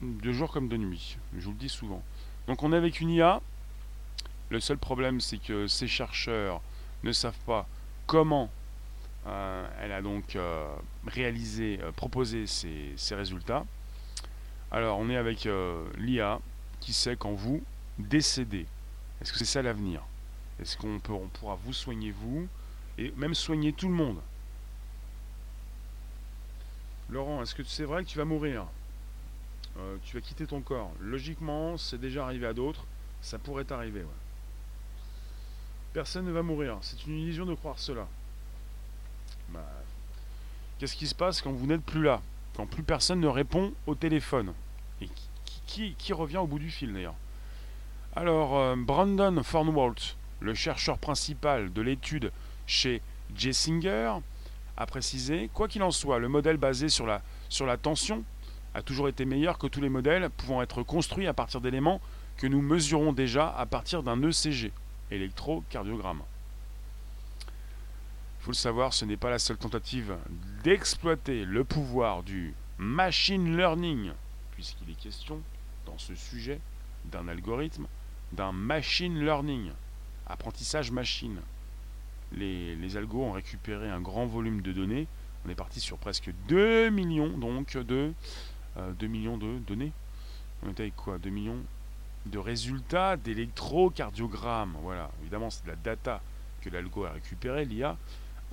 [0.02, 1.18] de jour comme de nuit.
[1.36, 2.02] Je vous le dis souvent.
[2.46, 3.40] Donc on est avec une IA.
[4.50, 6.60] Le seul problème c'est que ces chercheurs
[7.02, 7.66] ne savent pas
[8.06, 8.50] comment
[9.26, 10.38] euh, elle a donc
[11.06, 13.64] réalisé, proposé ces, ces, résultats.
[14.70, 15.48] Alors on est avec
[15.98, 16.40] l'IA
[16.80, 17.62] qui sait quand vous
[17.98, 18.66] décédez.
[19.20, 20.02] Est-ce que c'est ça l'avenir?
[20.60, 22.48] Est-ce qu'on pourra vous soigner vous
[22.98, 24.20] et même soigner tout le monde?
[27.10, 28.66] Laurent, est-ce que c'est vrai que tu vas mourir?
[29.78, 32.84] Euh, Tu vas quitter ton corps Logiquement, c'est déjà arrivé à d'autres.
[33.20, 34.02] Ça pourrait t'arriver.
[35.92, 36.78] Personne ne va mourir.
[36.82, 38.06] C'est une illusion de croire cela.
[39.48, 39.66] Bah,
[40.78, 42.20] qu'est-ce qui se passe quand vous n'êtes plus là?
[42.56, 44.52] Quand plus personne ne répond au téléphone?
[45.66, 47.16] Qui, revient au bout du fil d'ailleurs?
[48.14, 52.32] Alors, euh, Brandon Fornwalt, le chercheur principal de l'étude
[52.66, 53.02] chez
[53.34, 54.14] Jessinger,
[54.76, 58.24] a précisé Quoi qu'il en soit, le modèle basé sur la, sur la tension
[58.76, 61.98] a toujours été meilleur que tous les modèles pouvant être construits à partir d'éléments
[62.36, 64.70] que nous mesurons déjà à partir d'un ECG,
[65.10, 66.20] électrocardiogramme.
[67.40, 70.14] Il faut le savoir, ce n'est pas la seule tentative
[70.62, 74.12] d'exploiter le pouvoir du machine learning,
[74.52, 75.40] puisqu'il est question
[75.86, 76.60] dans ce sujet
[77.06, 77.86] d'un algorithme,
[78.32, 79.70] d'un machine learning
[80.26, 81.38] apprentissage machine.
[82.32, 85.06] Les, les, algos ont récupéré un grand volume de données.
[85.46, 88.12] On est parti sur presque 2 millions donc de
[88.98, 89.92] 2 euh, millions de données.
[90.62, 91.18] On était avec quoi?
[91.18, 91.62] 2 millions
[92.26, 94.76] de résultats d'électrocardiogrammes.
[94.82, 96.20] Voilà, évidemment c'est de la data
[96.60, 97.96] que l'algo a récupéré, l'IA.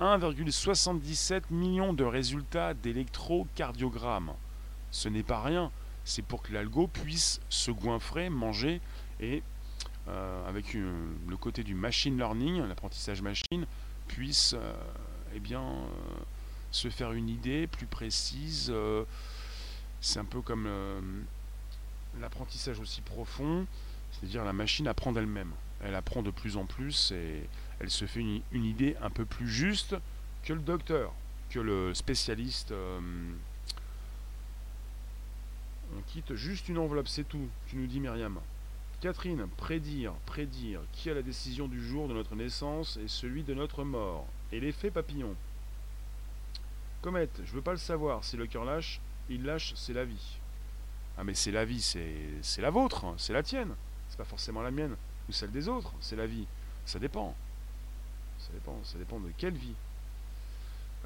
[0.00, 4.32] 1,77 millions de résultats d'électrocardiogrammes.
[4.90, 5.70] Ce n'est pas rien.
[6.04, 8.80] C'est pour que l'algo puisse se goinfrer, manger
[9.20, 9.42] et
[10.08, 13.66] euh, avec le côté du machine learning, l'apprentissage machine,
[14.06, 14.74] puisse euh,
[15.34, 15.86] eh bien, euh,
[16.70, 18.72] se faire une idée plus précise.
[20.04, 20.68] C'est un peu comme
[22.20, 23.66] l'apprentissage aussi profond,
[24.12, 25.52] c'est-à-dire la machine apprend d'elle-même.
[25.82, 27.48] Elle apprend de plus en plus et
[27.80, 29.96] elle se fait une, idée un peu plus juste
[30.42, 31.12] que le docteur,
[31.50, 32.72] que le spécialiste.
[32.72, 33.02] on
[36.08, 38.38] quitte juste une enveloppe, c'est tout, tu nous dis Myriam.
[39.00, 43.52] Catherine, prédire, prédire qui a la décision du jour de notre naissance et celui de
[43.52, 44.26] notre mort.
[44.50, 45.34] Et l'effet papillon.
[47.02, 48.24] Comète, je veux pas le savoir.
[48.24, 50.38] Si le cœur lâche, il lâche, c'est la vie.
[51.16, 53.74] Ah mais c'est la vie, c'est la vôtre, c'est la tienne.
[54.08, 54.96] C'est pas forcément la mienne
[55.28, 56.46] ou celle des autres, c'est la vie.
[56.84, 57.34] Ça dépend.
[58.38, 59.74] Ça dépend, ça dépend de quelle vie.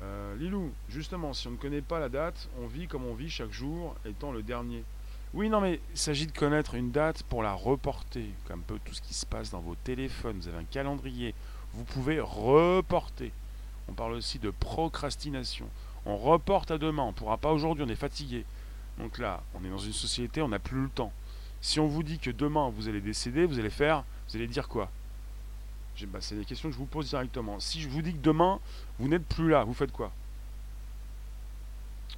[0.02, 3.30] Euh, Lilou, justement, si on ne connaît pas la date, on vit comme on vit
[3.30, 4.84] chaque jour, étant le dernier.
[5.34, 8.30] Oui, non, mais il s'agit de connaître une date pour la reporter.
[8.46, 10.38] Comme peu tout ce qui se passe dans vos téléphones.
[10.38, 11.34] Vous avez un calendrier.
[11.74, 13.32] Vous pouvez reporter.
[13.88, 15.66] On parle aussi de procrastination.
[16.08, 17.04] On reporte à demain.
[17.04, 17.84] On ne pourra pas aujourd'hui.
[17.86, 18.44] On est fatigué.
[18.98, 20.42] Donc là, on est dans une société.
[20.42, 21.12] On n'a plus le temps.
[21.60, 24.04] Si on vous dit que demain vous allez décéder, vous allez faire.
[24.28, 24.90] Vous allez dire quoi?
[26.06, 27.60] Bah, C'est des questions que je vous pose directement.
[27.60, 28.58] Si je vous dis que demain
[28.98, 30.10] vous n'êtes plus là, vous faites quoi?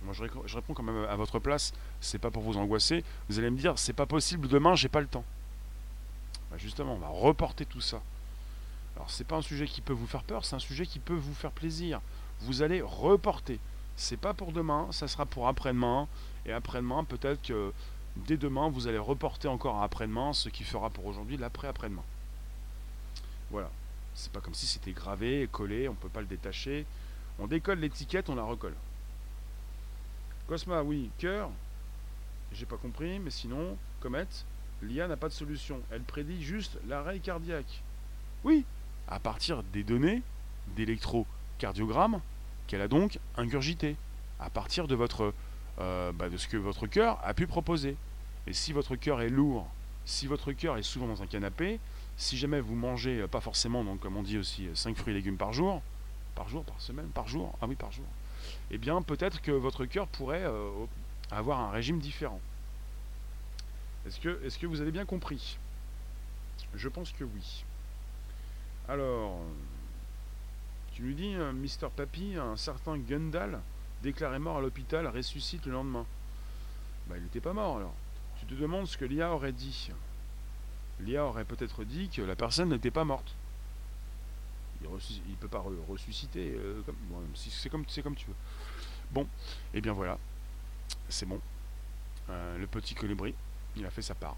[0.03, 1.72] Moi, je, réponds quand même à votre place.
[2.00, 3.05] C'est pas pour vous angoisser.
[3.29, 5.24] Vous allez me dire, c'est pas possible demain, j'ai pas le temps.
[6.50, 8.00] Bah, justement, on va reporter tout ça.
[8.96, 11.14] Alors, c'est pas un sujet qui peut vous faire peur, c'est un sujet qui peut
[11.14, 12.00] vous faire plaisir.
[12.40, 13.59] Vous allez reporter.
[14.01, 16.09] C'est pas pour demain, ça sera pour après-demain.
[16.47, 17.71] Et après-demain, peut-être que
[18.17, 22.03] dès demain, vous allez reporter encore à après-demain, ce qui fera pour aujourd'hui l'après-après-demain.
[23.51, 23.71] Voilà.
[24.15, 26.87] C'est pas comme si c'était gravé, collé, on peut pas le détacher.
[27.39, 28.75] On décolle l'étiquette, on la recolle.
[30.49, 31.11] Cosma, oui.
[31.19, 31.51] Cœur
[32.53, 34.47] J'ai pas compris, mais sinon, comète,
[34.81, 35.79] l'IA n'a pas de solution.
[35.91, 37.83] Elle prédit juste l'arrêt cardiaque.
[38.45, 38.65] Oui,
[39.09, 40.23] à partir des données
[40.75, 42.23] d'électrocardiogramme
[42.70, 43.96] qu'elle a donc ingurgité,
[44.38, 45.35] à partir de, votre,
[45.80, 47.96] euh, bah, de ce que votre cœur a pu proposer.
[48.46, 49.66] Et si votre cœur est lourd,
[50.04, 51.80] si votre cœur est souvent dans un canapé,
[52.16, 55.37] si jamais vous mangez, euh, pas forcément, comme on dit aussi, 5 fruits et légumes
[55.37, 55.83] par jour,
[56.37, 58.06] par jour, par semaine, par jour, ah oui, par jour,
[58.70, 60.70] eh bien peut-être que votre cœur pourrait euh,
[61.33, 62.40] avoir un régime différent.
[64.06, 65.59] Est-ce que, que vous avez bien compris?
[66.76, 67.64] Je pense que oui.
[68.88, 69.40] Alors,
[71.01, 73.61] tu nous dis, euh, Mister Papy, un certain Gundal,
[74.03, 76.05] déclaré mort à l'hôpital, ressuscite le lendemain.
[77.09, 77.95] Bah, il n'était pas mort alors.
[78.39, 79.91] Tu te demandes ce que l'IA aurait dit.
[81.01, 83.35] L'IA aurait peut-être dit que la personne n'était pas morte.
[84.83, 86.53] Il ne peut pas ressusciter.
[86.55, 86.83] Euh,
[87.35, 88.37] c'est comme, comme tu veux.
[89.11, 90.19] Bon, et eh bien voilà.
[91.09, 91.41] C'est bon.
[92.29, 93.35] Euh, le petit colibri,
[93.75, 94.37] il a fait sa part.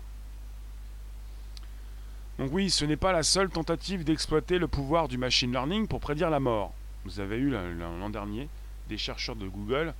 [2.42, 6.00] Donc oui, ce n'est pas la seule tentative d'exploiter le pouvoir du machine learning pour
[6.00, 6.74] prédire la mort.
[7.04, 8.48] Vous avez eu l'an dernier
[8.88, 9.94] des chercheurs de Google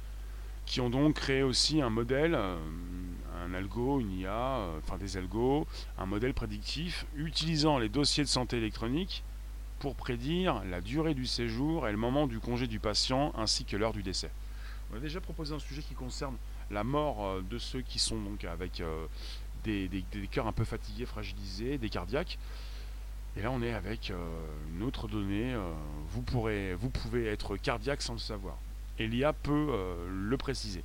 [0.66, 2.56] qui ont donc créé aussi un modèle, euh,
[3.44, 8.28] un algo, une IA, euh, enfin des algos, un modèle prédictif utilisant les dossiers de
[8.28, 9.22] santé électronique
[9.78, 13.76] pour prédire la durée du séjour et le moment du congé du patient ainsi que
[13.76, 14.32] l'heure du décès.
[14.92, 16.34] On a déjà proposé un sujet qui concerne
[16.72, 18.82] la mort euh, de ceux qui sont donc avec
[19.64, 22.38] des, cœurs un peu fatigués, fragilisés, des cardiaques.
[23.36, 24.12] Et là, on est avec
[24.74, 25.56] une autre donnée.
[26.10, 28.56] vous, pourrez, vous pouvez être cardiaque sans le savoir
[28.98, 30.84] et l'IA peut euh, le préciser.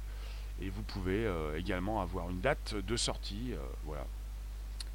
[0.62, 4.06] Et vous pouvez euh, également avoir une date de sortie, euh, voilà.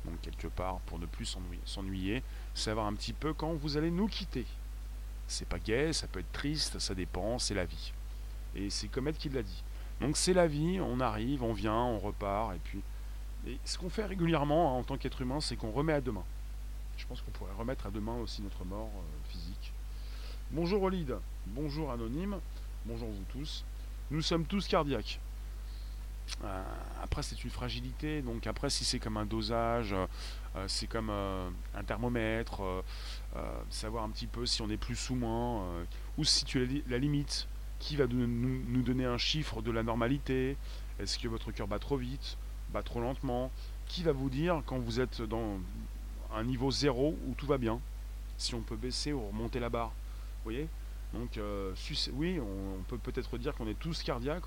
[0.04, 2.22] Donc quelque part, pour ne plus s'ennuyer,
[2.54, 4.44] savoir un petit peu quand vous allez nous quitter.
[5.28, 7.92] C'est pas gay, ça peut être triste, ça dépend, c'est la vie.
[8.56, 9.62] Et c'est Comet qui l'a dit.
[10.00, 12.82] Donc c'est la vie, on arrive, on vient, on repart, et puis...
[13.46, 16.24] Et ce qu'on fait régulièrement hein, en tant qu'être humain, c'est qu'on remet à demain.
[16.96, 18.90] Je pense qu'on pourrait remettre à demain aussi notre mort
[19.28, 19.72] physique.
[20.50, 22.38] Bonjour Olide, bonjour Anonyme.
[22.84, 23.64] Bonjour vous tous.
[24.10, 25.20] Nous sommes tous cardiaques.
[26.44, 26.62] Euh,
[27.02, 28.22] après, c'est une fragilité.
[28.22, 32.60] Donc, après, si c'est comme un dosage, euh, c'est comme euh, un thermomètre,
[33.70, 35.64] savoir un petit peu si on est plus ou moins,
[36.18, 37.46] ou si tu la limite,
[37.78, 40.56] qui va nous, donner un chiffre de la normalité?
[40.98, 42.36] Est-ce que votre cœur bat trop vite,
[42.72, 43.50] bat trop lentement
[43.86, 45.58] Qui va vous dire quand vous êtes dans
[46.34, 47.80] un niveau zéro où tout va bien?
[48.38, 50.68] Si on peut baisser ou remonter la barre Vous voyez?
[51.12, 51.74] Donc, euh,
[52.14, 54.44] oui, on, peut peut-être dire qu'on est tous cardiaques.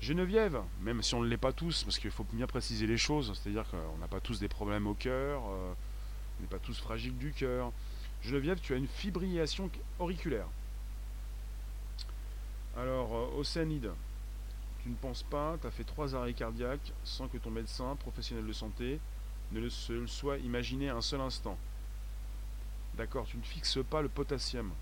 [0.00, 3.32] Geneviève, même si on ne l'est pas tous, parce qu'il faut bien préciser les choses,
[3.34, 5.72] c'est-à-dire qu'on n'a pas tous des problèmes au cœur, euh,
[6.38, 7.72] on n'est pas tous fragiles du cœur.
[8.22, 10.46] Geneviève, tu as une fibrillation auriculaire.
[12.76, 13.90] Alors, euh, Océanide,
[14.88, 18.46] tu ne penses pas, tu as fait trois arrêts cardiaques sans que ton médecin, professionnel
[18.46, 18.98] de santé,
[19.52, 19.68] ne le,
[20.06, 21.58] soit imaginé un seul instant.
[22.96, 24.72] D'accord, tu ne fixes pas le potassium.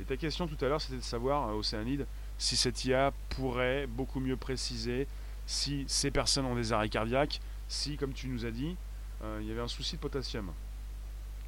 [0.00, 2.04] Et ta question tout à l'heure, c'était de savoir, euh, Océanide,
[2.36, 5.06] si cette IA pourrait beaucoup mieux préciser
[5.46, 8.76] si ces personnes ont des arrêts cardiaques, si, comme tu nous as dit,
[9.22, 10.50] euh, il y avait un souci de potassium.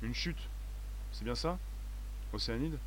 [0.00, 0.48] Une chute.
[1.10, 1.58] C'est bien ça
[2.32, 2.78] Océanide?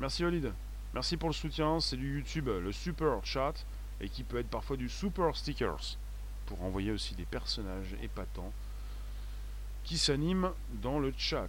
[0.00, 0.52] Merci Olide.
[0.98, 1.78] Merci pour le soutien.
[1.78, 3.54] C'est du YouTube, le super chat,
[4.00, 5.96] et qui peut être parfois du super stickers,
[6.46, 8.52] pour envoyer aussi des personnages épatants
[9.84, 10.50] qui s'animent
[10.82, 11.46] dans le chat.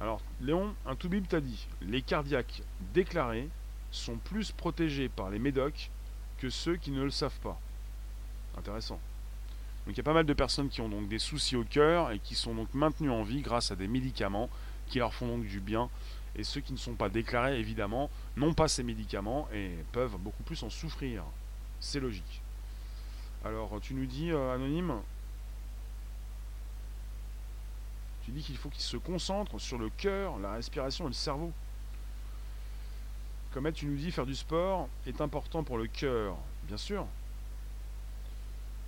[0.00, 3.48] Alors, Léon, un toubib t'a dit les cardiaques déclarés
[3.92, 5.88] sont plus protégés par les médocs
[6.38, 7.60] que ceux qui ne le savent pas.
[8.58, 8.98] Intéressant.
[9.86, 12.10] Donc il y a pas mal de personnes qui ont donc des soucis au cœur
[12.10, 14.50] et qui sont donc maintenues en vie grâce à des médicaments
[14.88, 15.88] qui leur font donc du bien.
[16.36, 20.42] Et ceux qui ne sont pas déclarés, évidemment, n'ont pas ces médicaments et peuvent beaucoup
[20.42, 21.24] plus en souffrir.
[21.80, 22.42] C'est logique.
[23.44, 24.94] Alors, tu nous dis, euh, Anonyme,
[28.24, 31.52] Tu dis qu'il faut qu'il se concentre sur le cœur, la respiration et le cerveau.
[33.52, 36.36] Comme tu nous dis, faire du sport est important pour le cœur.
[36.66, 37.06] Bien sûr.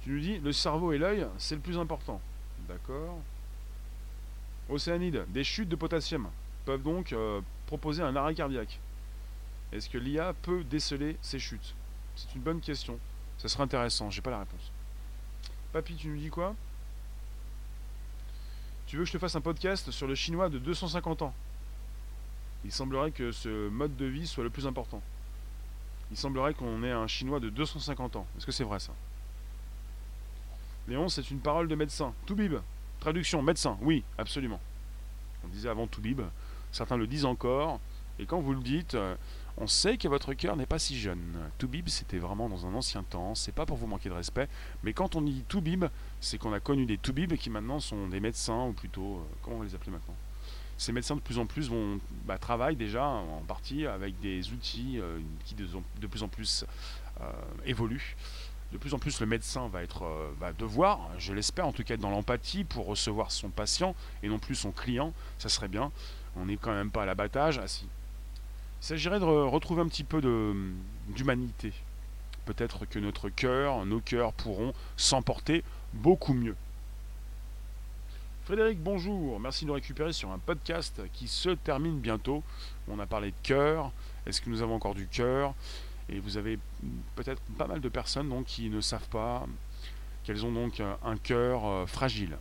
[0.02, 2.20] Tu nous dis, le cerveau et l'œil, c'est le plus important.
[2.66, 3.18] D'accord.
[4.70, 6.28] Océanide, des chutes de potassium
[6.66, 8.78] peuvent donc euh, proposer un arrêt cardiaque.
[9.72, 11.74] Est-ce que l'IA peut déceler ces chutes?
[12.14, 12.98] C'est une bonne question.
[13.38, 14.70] Ça serait intéressant, j'ai pas la réponse.
[15.72, 16.54] Papy, tu nous dis quoi?
[18.86, 21.34] Tu veux que je te fasse un podcast sur le chinois de 250 ans?
[22.64, 25.02] Il semblerait que ce mode de vie soit le plus important.
[26.10, 28.26] Il semblerait qu'on ait un chinois de 250 ans.
[28.36, 28.92] Est-ce que c'est vrai ça?
[30.88, 32.14] Léon, c'est une parole de médecin.
[32.26, 32.54] Toubib.
[33.00, 33.76] Traduction, médecin.
[33.82, 34.60] Oui, absolument.
[35.44, 36.22] On disait avant Toubib.
[36.76, 37.80] Certains le disent encore.
[38.18, 39.16] Et quand vous le dites, euh,
[39.56, 41.22] on sait que votre cœur n'est pas si jeune.
[41.56, 44.46] Toubib, c'était vraiment dans un ancien temps, c'est pas pour vous manquer de respect,
[44.82, 45.86] mais quand on dit Toubib,
[46.20, 49.56] c'est qu'on a connu des Toubib qui maintenant sont des médecins, ou plutôt, euh, comment
[49.56, 50.14] on les appeler maintenant?
[50.76, 54.98] Ces médecins de plus en plus vont bah, travaillent déjà en partie avec des outils
[55.00, 56.66] euh, qui de, plus en plus
[57.64, 58.16] évoluent.
[58.72, 60.04] De plus en plus, le médecin va être
[60.38, 64.28] va devoir, je l'espère en tout cas, être dans l'empathie pour recevoir son patient et
[64.28, 65.14] non plus son client.
[65.38, 65.92] Ça serait bien.
[66.36, 67.58] On n'est quand même pas à l'abattage.
[67.62, 70.20] Ah si, il s'agirait de retrouver un petit peu
[71.08, 71.72] d'humanité.
[72.44, 76.54] Peut-être que notre cœur, nos cœurs pourront s'emporter beaucoup mieux.
[78.44, 79.40] Frédéric, bonjour.
[79.40, 82.44] Merci de nous récupérer sur un podcast qui se termine bientôt.
[82.86, 83.90] On a parlé de cœur.
[84.26, 85.54] Est-ce que nous avons encore du cœur?
[86.08, 86.58] Et vous avez
[87.16, 89.44] peut-être pas mal de personnes donc, qui ne savent pas
[90.22, 92.36] qu'elles ont donc un cœur fragile,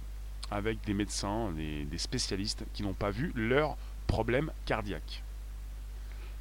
[0.52, 3.78] avec des médecins, des, spécialistes qui n'ont pas vu leur
[4.08, 5.24] problème cardiaque.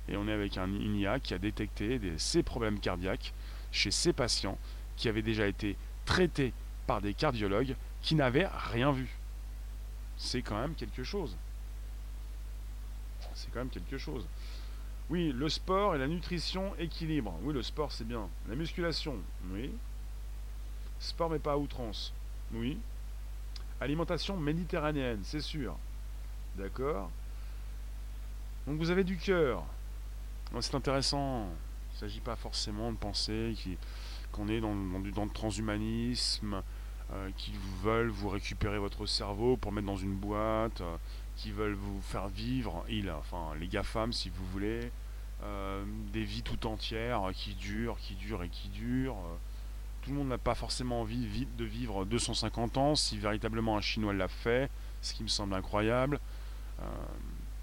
[0.08, 3.32] Et on est avec un, une IA qui a détecté ces problèmes cardiaques
[3.72, 4.58] chez ces patients
[4.96, 6.52] qui avaient déjà été traités
[6.86, 9.08] par des cardiologues qui n'avaient rien vu.
[10.16, 11.36] C'est quand même quelque chose.
[13.34, 14.26] C'est quand même quelque chose.
[15.10, 17.34] Oui, le sport et la nutrition équilibre.
[17.42, 18.28] Oui, le sport c'est bien.
[18.48, 19.16] La musculation,
[19.50, 19.70] oui.
[20.98, 22.12] Sport mais pas à outrance.
[22.52, 22.78] Oui.
[23.80, 25.76] Alimentation méditerranéenne, c'est sûr.
[26.56, 27.10] D'accord
[28.66, 29.64] Donc vous avez du cœur.
[30.60, 31.48] C'est intéressant.
[31.90, 33.54] Il ne s'agit pas forcément de penser
[34.32, 36.62] qu'on est dans, le transhumanisme,
[37.12, 40.96] euh, qui veulent vous récupérer votre cerveau pour mettre dans une boîte, euh,
[41.37, 44.90] qui veulent vous faire vivre, il, enfin les GAFAM si vous voulez,
[45.42, 49.16] euh, des vies tout entières qui durent, qui durent et qui durent.
[50.04, 54.12] Tout le monde n'a pas forcément envie de vivre 250 ans si véritablement un Chinois
[54.12, 54.70] l'a fait,
[55.02, 56.20] ce qui me semble incroyable.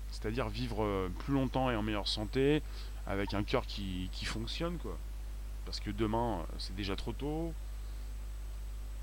[0.09, 2.63] C'est-à-dire vivre plus longtemps et en meilleure santé,
[3.05, 4.97] avec un cœur qui, qui fonctionne, quoi.
[5.65, 7.53] Parce que demain, c'est déjà trop tôt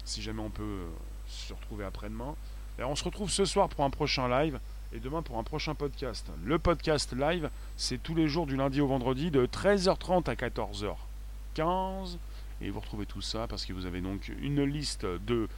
[0.05, 0.89] si jamais on peut euh,
[1.29, 2.35] se retrouver après-demain.
[2.81, 4.61] On se retrouve ce soir pour un prochain live
[4.93, 6.31] et demain pour un prochain podcast.
[6.45, 12.19] Le podcast live, c'est tous les jours du lundi au vendredi de 13h30 à 14h15.
[12.61, 15.49] Et vous retrouvez tout ça parce que vous avez donc une liste de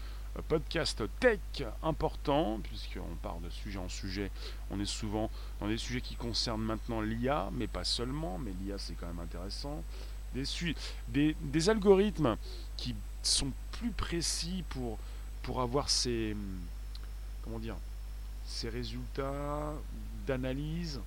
[0.48, 1.40] podcasts tech
[1.82, 4.30] importants, puisqu'on part de sujet en sujet.
[4.70, 8.78] On est souvent dans des sujets qui concernent maintenant l'IA, mais pas seulement, mais l'IA
[8.78, 9.82] c'est quand même intéressant.
[10.34, 10.44] Des,
[11.08, 12.36] des, des algorithmes
[12.76, 14.98] qui sont plus précis pour,
[15.42, 16.36] pour avoir ces,
[17.42, 17.76] comment dire,
[18.46, 19.72] ces résultats
[20.26, 21.00] d'analyse.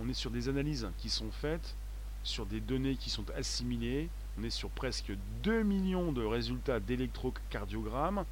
[0.00, 1.74] On est sur des analyses qui sont faites,
[2.22, 4.08] sur des données qui sont assimilées.
[4.38, 8.24] On est sur presque 2 millions de résultats d'électrocardiogrammes.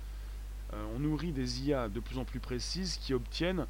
[0.75, 3.67] Euh, on nourrit des IA de plus en plus précises qui obtiennent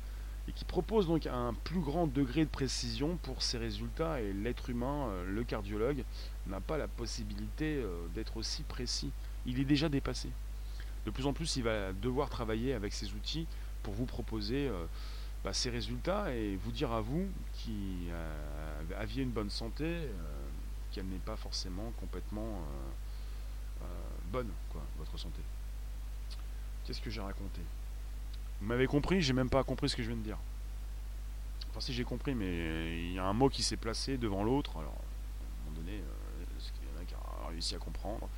[0.49, 4.21] et qui proposent donc un plus grand degré de précision pour ces résultats.
[4.21, 6.03] Et l'être humain, euh, le cardiologue,
[6.49, 9.13] n'a pas la possibilité euh, d'être aussi précis
[9.47, 10.31] il est déjà dépassé.
[11.05, 13.47] De plus en plus, il va devoir travailler avec ces outils
[13.83, 14.71] pour vous proposer
[15.45, 18.09] bah, ces résultats et vous dire à vous qui
[18.99, 20.09] aviez une bonne santé
[20.95, 22.63] qu'elle n'est pas forcément complètement
[24.31, 25.41] bonne, quoi, votre santé.
[26.85, 27.61] Qu'est-ce que j'ai raconté?
[28.61, 30.39] Vous m'avez compris J'ai même pas compris ce que je viens de dire.
[31.71, 34.77] Enfin, si j'ai compris, mais il y a un mot qui s'est placé devant l'autre.
[34.77, 38.29] Alors, à un moment donné, il y en a qui a réussi à comprendre?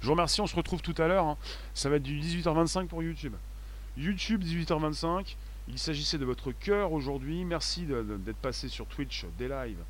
[0.00, 1.24] Je vous remercie, on se retrouve tout à l'heure.
[1.24, 1.38] Hein.
[1.74, 3.34] Ça va être du 18h25 pour YouTube.
[3.96, 5.36] YouTube 18h25.
[5.68, 7.44] Il s'agissait de votre cœur aujourd'hui.
[7.44, 9.82] Merci d'être passé sur Twitch, des lives,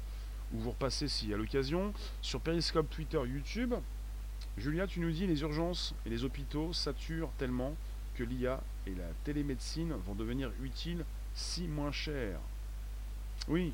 [0.53, 1.93] ou vous repassez si à l'occasion.
[2.21, 3.75] Sur Periscope, Twitter, YouTube.
[4.57, 7.75] Julia, tu nous dis les urgences et les hôpitaux saturent tellement
[8.15, 12.41] que l'IA et la télémédecine vont devenir utiles si moins chères.
[13.49, 13.73] Oui,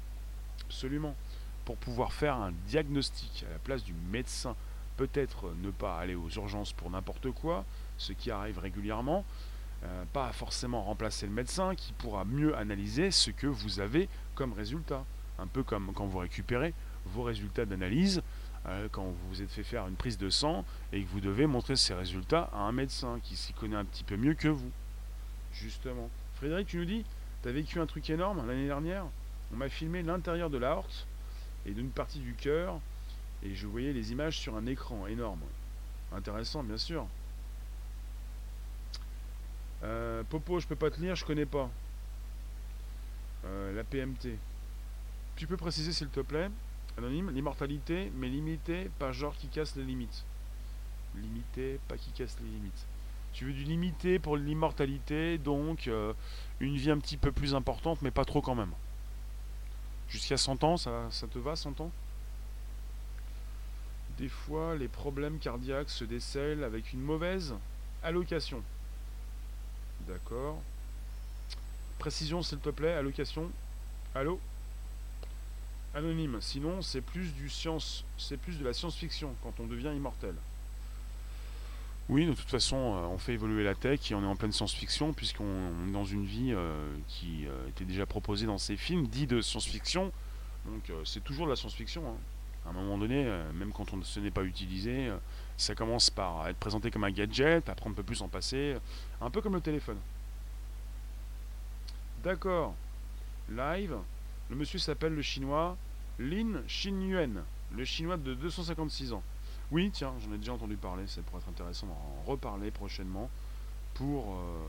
[0.67, 1.17] absolument.
[1.65, 4.55] Pour pouvoir faire un diagnostic à la place du médecin
[4.99, 7.65] peut-être ne pas aller aux urgences pour n'importe quoi,
[7.97, 9.25] ce qui arrive régulièrement,
[9.85, 14.53] euh, pas forcément remplacer le médecin qui pourra mieux analyser ce que vous avez comme
[14.53, 15.05] résultat.
[15.39, 16.75] Un peu comme quand vous récupérez
[17.07, 18.23] vos résultats d'analyse,
[18.67, 21.47] euh, quand vous vous êtes fait faire une prise de sang et que vous devez
[21.47, 24.71] montrer ces résultats à un médecin qui s'y connaît un petit peu mieux que vous.
[25.53, 26.11] Justement.
[26.35, 27.05] Frédéric, tu nous dis,
[27.43, 29.05] tu as vécu un truc énorme l'année dernière
[29.53, 31.07] On m'a filmé l'intérieur de la horte
[31.67, 32.81] et d'une partie du cœur
[33.43, 35.41] et je voyais les images sur un écran énorme.
[36.13, 37.07] Intéressant, bien sûr.
[39.85, 41.71] Euh, Popo, je peux pas te lire, je connais pas.
[43.45, 44.37] Euh, la PMT.
[45.39, 46.51] Tu peux préciser s'il te plaît,
[46.99, 50.25] anonyme, l'immortalité, mais limité, pas genre qui casse les limites.
[51.15, 52.87] Limité, pas qui casse les limites.
[53.33, 56.13] Tu veux du limité pour l'immortalité, donc euh,
[56.59, 58.73] une vie un petit peu plus importante, mais pas trop quand même.
[60.09, 61.93] Jusqu'à 100 ans, ça, ça te va 100 ans?
[64.19, 67.55] Des fois, les problèmes cardiaques se décèlent avec une mauvaise
[68.03, 68.61] allocation.
[70.09, 70.61] D'accord.
[72.01, 73.53] Précision, s'il te plaît, allocation.
[74.17, 74.41] Allô?
[75.95, 76.39] Anonyme.
[76.41, 80.35] Sinon, c'est plus du science, c'est plus de la science-fiction quand on devient immortel.
[82.09, 84.53] Oui, de toute façon, euh, on fait évoluer la tech et on est en pleine
[84.53, 89.07] science-fiction puisqu'on est dans une vie euh, qui euh, était déjà proposée dans ces films
[89.07, 90.11] dits de science-fiction.
[90.67, 92.03] Donc c'est toujours de la science-fiction.
[92.07, 92.17] Hein
[92.67, 93.25] à un moment donné,
[93.55, 95.11] même quand on, ce n'est pas utilisé,
[95.57, 98.77] ça commence par être présenté comme un gadget, après on ne peut plus s'en passer,
[99.23, 99.97] un peu comme le téléphone.
[102.23, 102.75] D'accord.
[103.49, 103.97] Live.
[104.51, 105.77] Le monsieur s'appelle le chinois
[106.19, 107.43] Lin Xinyuan.
[107.73, 109.23] Le chinois de 256 ans.
[109.71, 113.29] Oui, tiens, j'en ai déjà entendu parler, ça pourrait être intéressant d'en reparler prochainement
[113.93, 114.67] pour euh,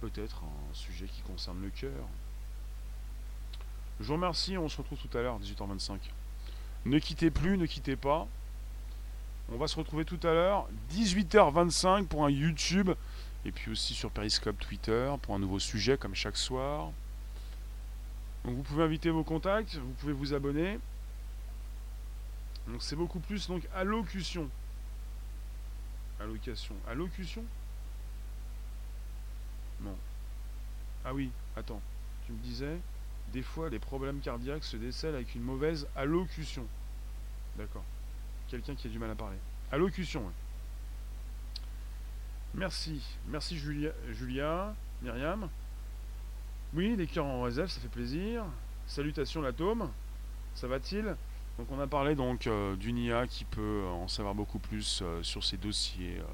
[0.00, 2.06] peut-être un sujet qui concerne le cœur.
[3.98, 5.98] Je vous remercie, on se retrouve tout à l'heure, 18h25.
[6.84, 8.28] Ne quittez plus, ne quittez pas.
[9.50, 12.90] On va se retrouver tout à l'heure, 18h25 pour un YouTube,
[13.44, 16.92] et puis aussi sur Periscope Twitter pour un nouveau sujet comme chaque soir.
[18.46, 20.78] Donc vous pouvez inviter vos contacts, vous pouvez vous abonner.
[22.68, 24.48] Donc c'est beaucoup plus donc allocution.
[26.20, 26.76] Allocation.
[26.88, 27.44] Allocution?
[29.80, 29.96] Non.
[31.04, 31.82] Ah oui, attends.
[32.24, 32.78] Tu me disais,
[33.32, 36.66] des fois les problèmes cardiaques se décèlent avec une mauvaise allocution.
[37.58, 37.84] D'accord.
[38.46, 39.38] Quelqu'un qui a du mal à parler.
[39.72, 40.32] Allocution, oui.
[42.54, 43.02] Merci.
[43.26, 45.48] Merci Julia, Julia Myriam.
[46.76, 48.44] Oui, les cœurs en réserve, ça fait plaisir.
[48.86, 49.90] Salutations l'atome.
[50.54, 51.16] Ça va-t-il?
[51.58, 55.22] Donc on a parlé donc euh, d'une IA qui peut en savoir beaucoup plus euh,
[55.22, 56.18] sur ces dossiers.
[56.18, 56.24] Euh,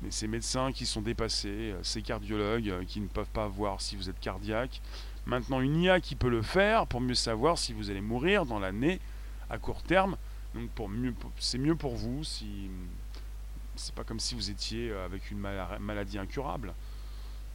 [0.00, 4.08] mais ces médecins qui sont dépassés, ces cardiologues qui ne peuvent pas voir si vous
[4.08, 4.80] êtes cardiaque.
[5.26, 8.60] Maintenant une IA qui peut le faire pour mieux savoir si vous allez mourir dans
[8.60, 9.00] l'année
[9.50, 10.16] à court terme.
[10.54, 12.70] Donc pour mieux, c'est mieux pour vous si
[13.74, 16.72] c'est pas comme si vous étiez avec une maladie incurable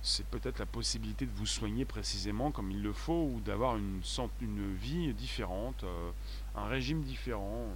[0.03, 4.01] c'est peut-être la possibilité de vous soigner précisément comme il le faut ou d'avoir une,
[4.75, 6.11] vie différente, euh,
[6.55, 7.73] un régime différent, euh,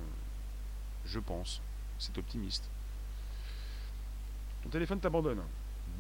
[1.06, 1.62] je pense.
[2.00, 2.70] C'est optimiste.
[4.64, 5.42] Ton téléphone t'abandonne.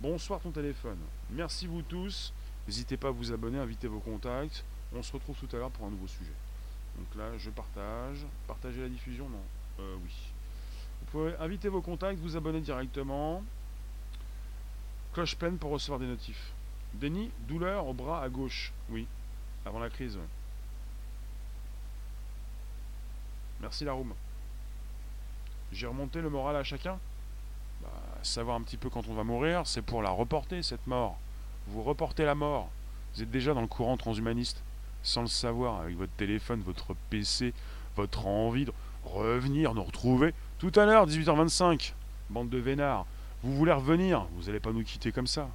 [0.02, 0.98] Bonsoir ton téléphone.
[1.30, 2.34] Merci vous tous.
[2.68, 4.66] N'hésitez pas à vous abonner, inviter vos contacts.
[4.94, 6.34] On se retrouve tout à l'heure pour un nouveau sujet.
[6.98, 8.26] Donc là, je partage.
[8.48, 9.44] Partager la diffusion Non.
[9.80, 10.12] Euh, oui.
[11.02, 13.44] Vous pouvez inviter vos contacts, vous abonner directement.
[15.16, 16.52] Cloche pleine pour recevoir des notifs.
[16.96, 18.74] Denis, douleur au bras à gauche.
[18.90, 19.08] Oui,
[19.66, 20.20] avant la crise.
[23.62, 24.14] Merci la room.
[25.72, 27.00] J'ai remonté le moral à chacun.
[27.82, 27.88] Bah,
[28.24, 31.18] savoir un petit peu quand on va mourir, c'est pour la reporter, cette mort.
[31.68, 32.70] Vous reportez la mort.
[33.14, 34.62] Vous êtes déjà dans le courant transhumaniste.
[35.02, 37.54] Sans le savoir, avec votre téléphone, votre PC,
[37.96, 38.74] votre envie de
[39.06, 40.34] revenir, nous retrouver.
[40.60, 41.94] Tout à l'heure, 18h25.
[42.30, 43.06] Bande de vénards.
[43.46, 45.48] Vous voulez revenir, vous n'allez pas nous quitter comme ça.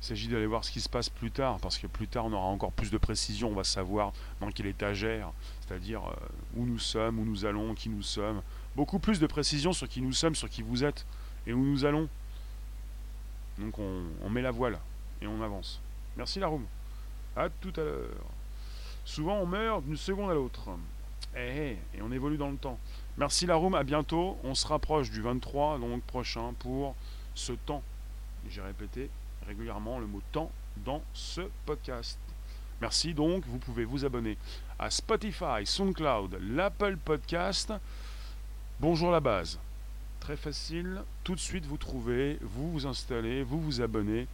[0.00, 2.32] Il s'agit d'aller voir ce qui se passe plus tard, parce que plus tard on
[2.32, 6.14] aura encore plus de précision, on va savoir dans quelle étagère, c'est-à-dire euh,
[6.56, 8.42] où nous sommes, où nous allons, qui nous sommes.
[8.76, 11.04] Beaucoup plus de précision sur qui nous sommes, sur qui vous êtes,
[11.44, 12.08] et où nous allons.
[13.58, 14.78] Donc on, met la voile,
[15.20, 15.80] et on avance.
[16.16, 16.48] Merci la.
[17.34, 18.08] À tout à l'heure.
[19.04, 20.68] Souvent on meurt d'une seconde à l'autre.
[21.34, 22.78] Eh, eh, et on évolue dans le temps.
[23.18, 24.38] Merci la room, à bientôt.
[24.44, 26.94] On se rapproche du 23, donc prochain, pour
[27.34, 27.82] ce temps.
[28.48, 29.10] J'ai répété
[29.46, 30.50] régulièrement le mot temps
[30.84, 32.18] dans ce podcast.
[32.80, 34.36] Merci donc, vous pouvez vous abonner
[34.78, 37.72] à Spotify, SoundCloud, l'Apple Podcast.
[38.80, 39.58] Bonjour la base.
[40.18, 44.26] Très facile, tout de suite vous trouvez, vous vous installez, vous vous abonnez.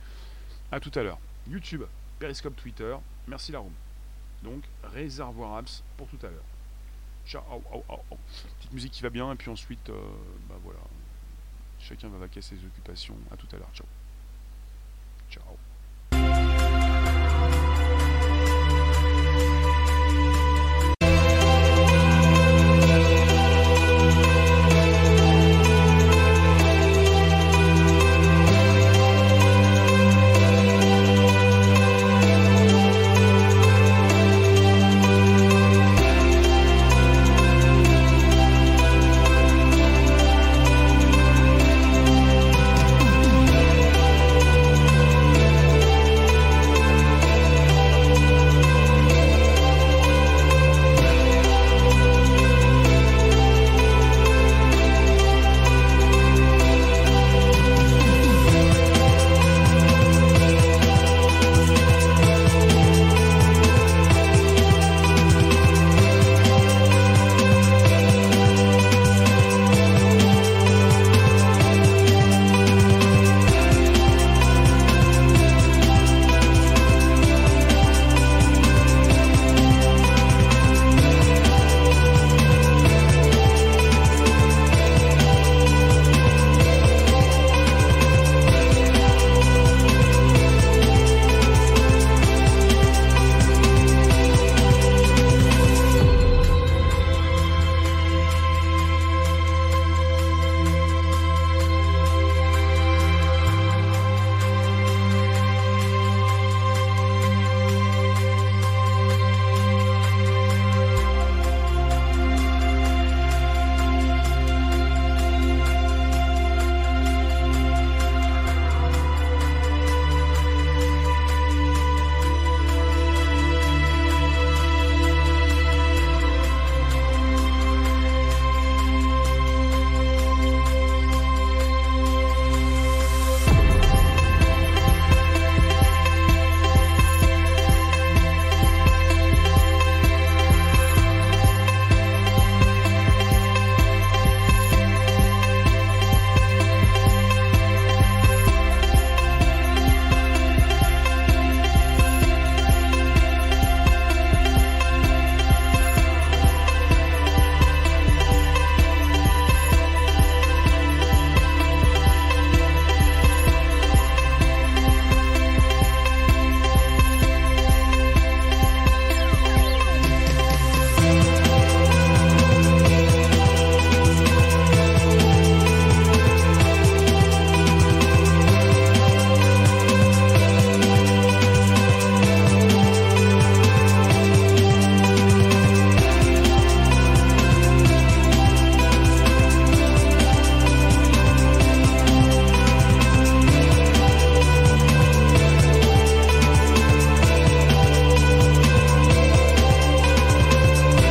[0.71, 1.19] À tout à l'heure.
[1.49, 1.83] YouTube,
[2.19, 2.97] Periscope Twitter.
[3.27, 3.73] Merci la room.
[4.43, 6.45] Donc, réservoir apps pour tout à l'heure.
[7.27, 7.43] Ciao.
[8.59, 10.01] Petite musique qui va bien et puis ensuite, euh,
[10.49, 10.81] bah voilà.
[11.81, 13.17] Chacun va vaquer ses occupations.
[13.31, 13.71] À tout à l'heure.
[13.73, 13.87] Ciao.
[15.31, 15.57] Ciao.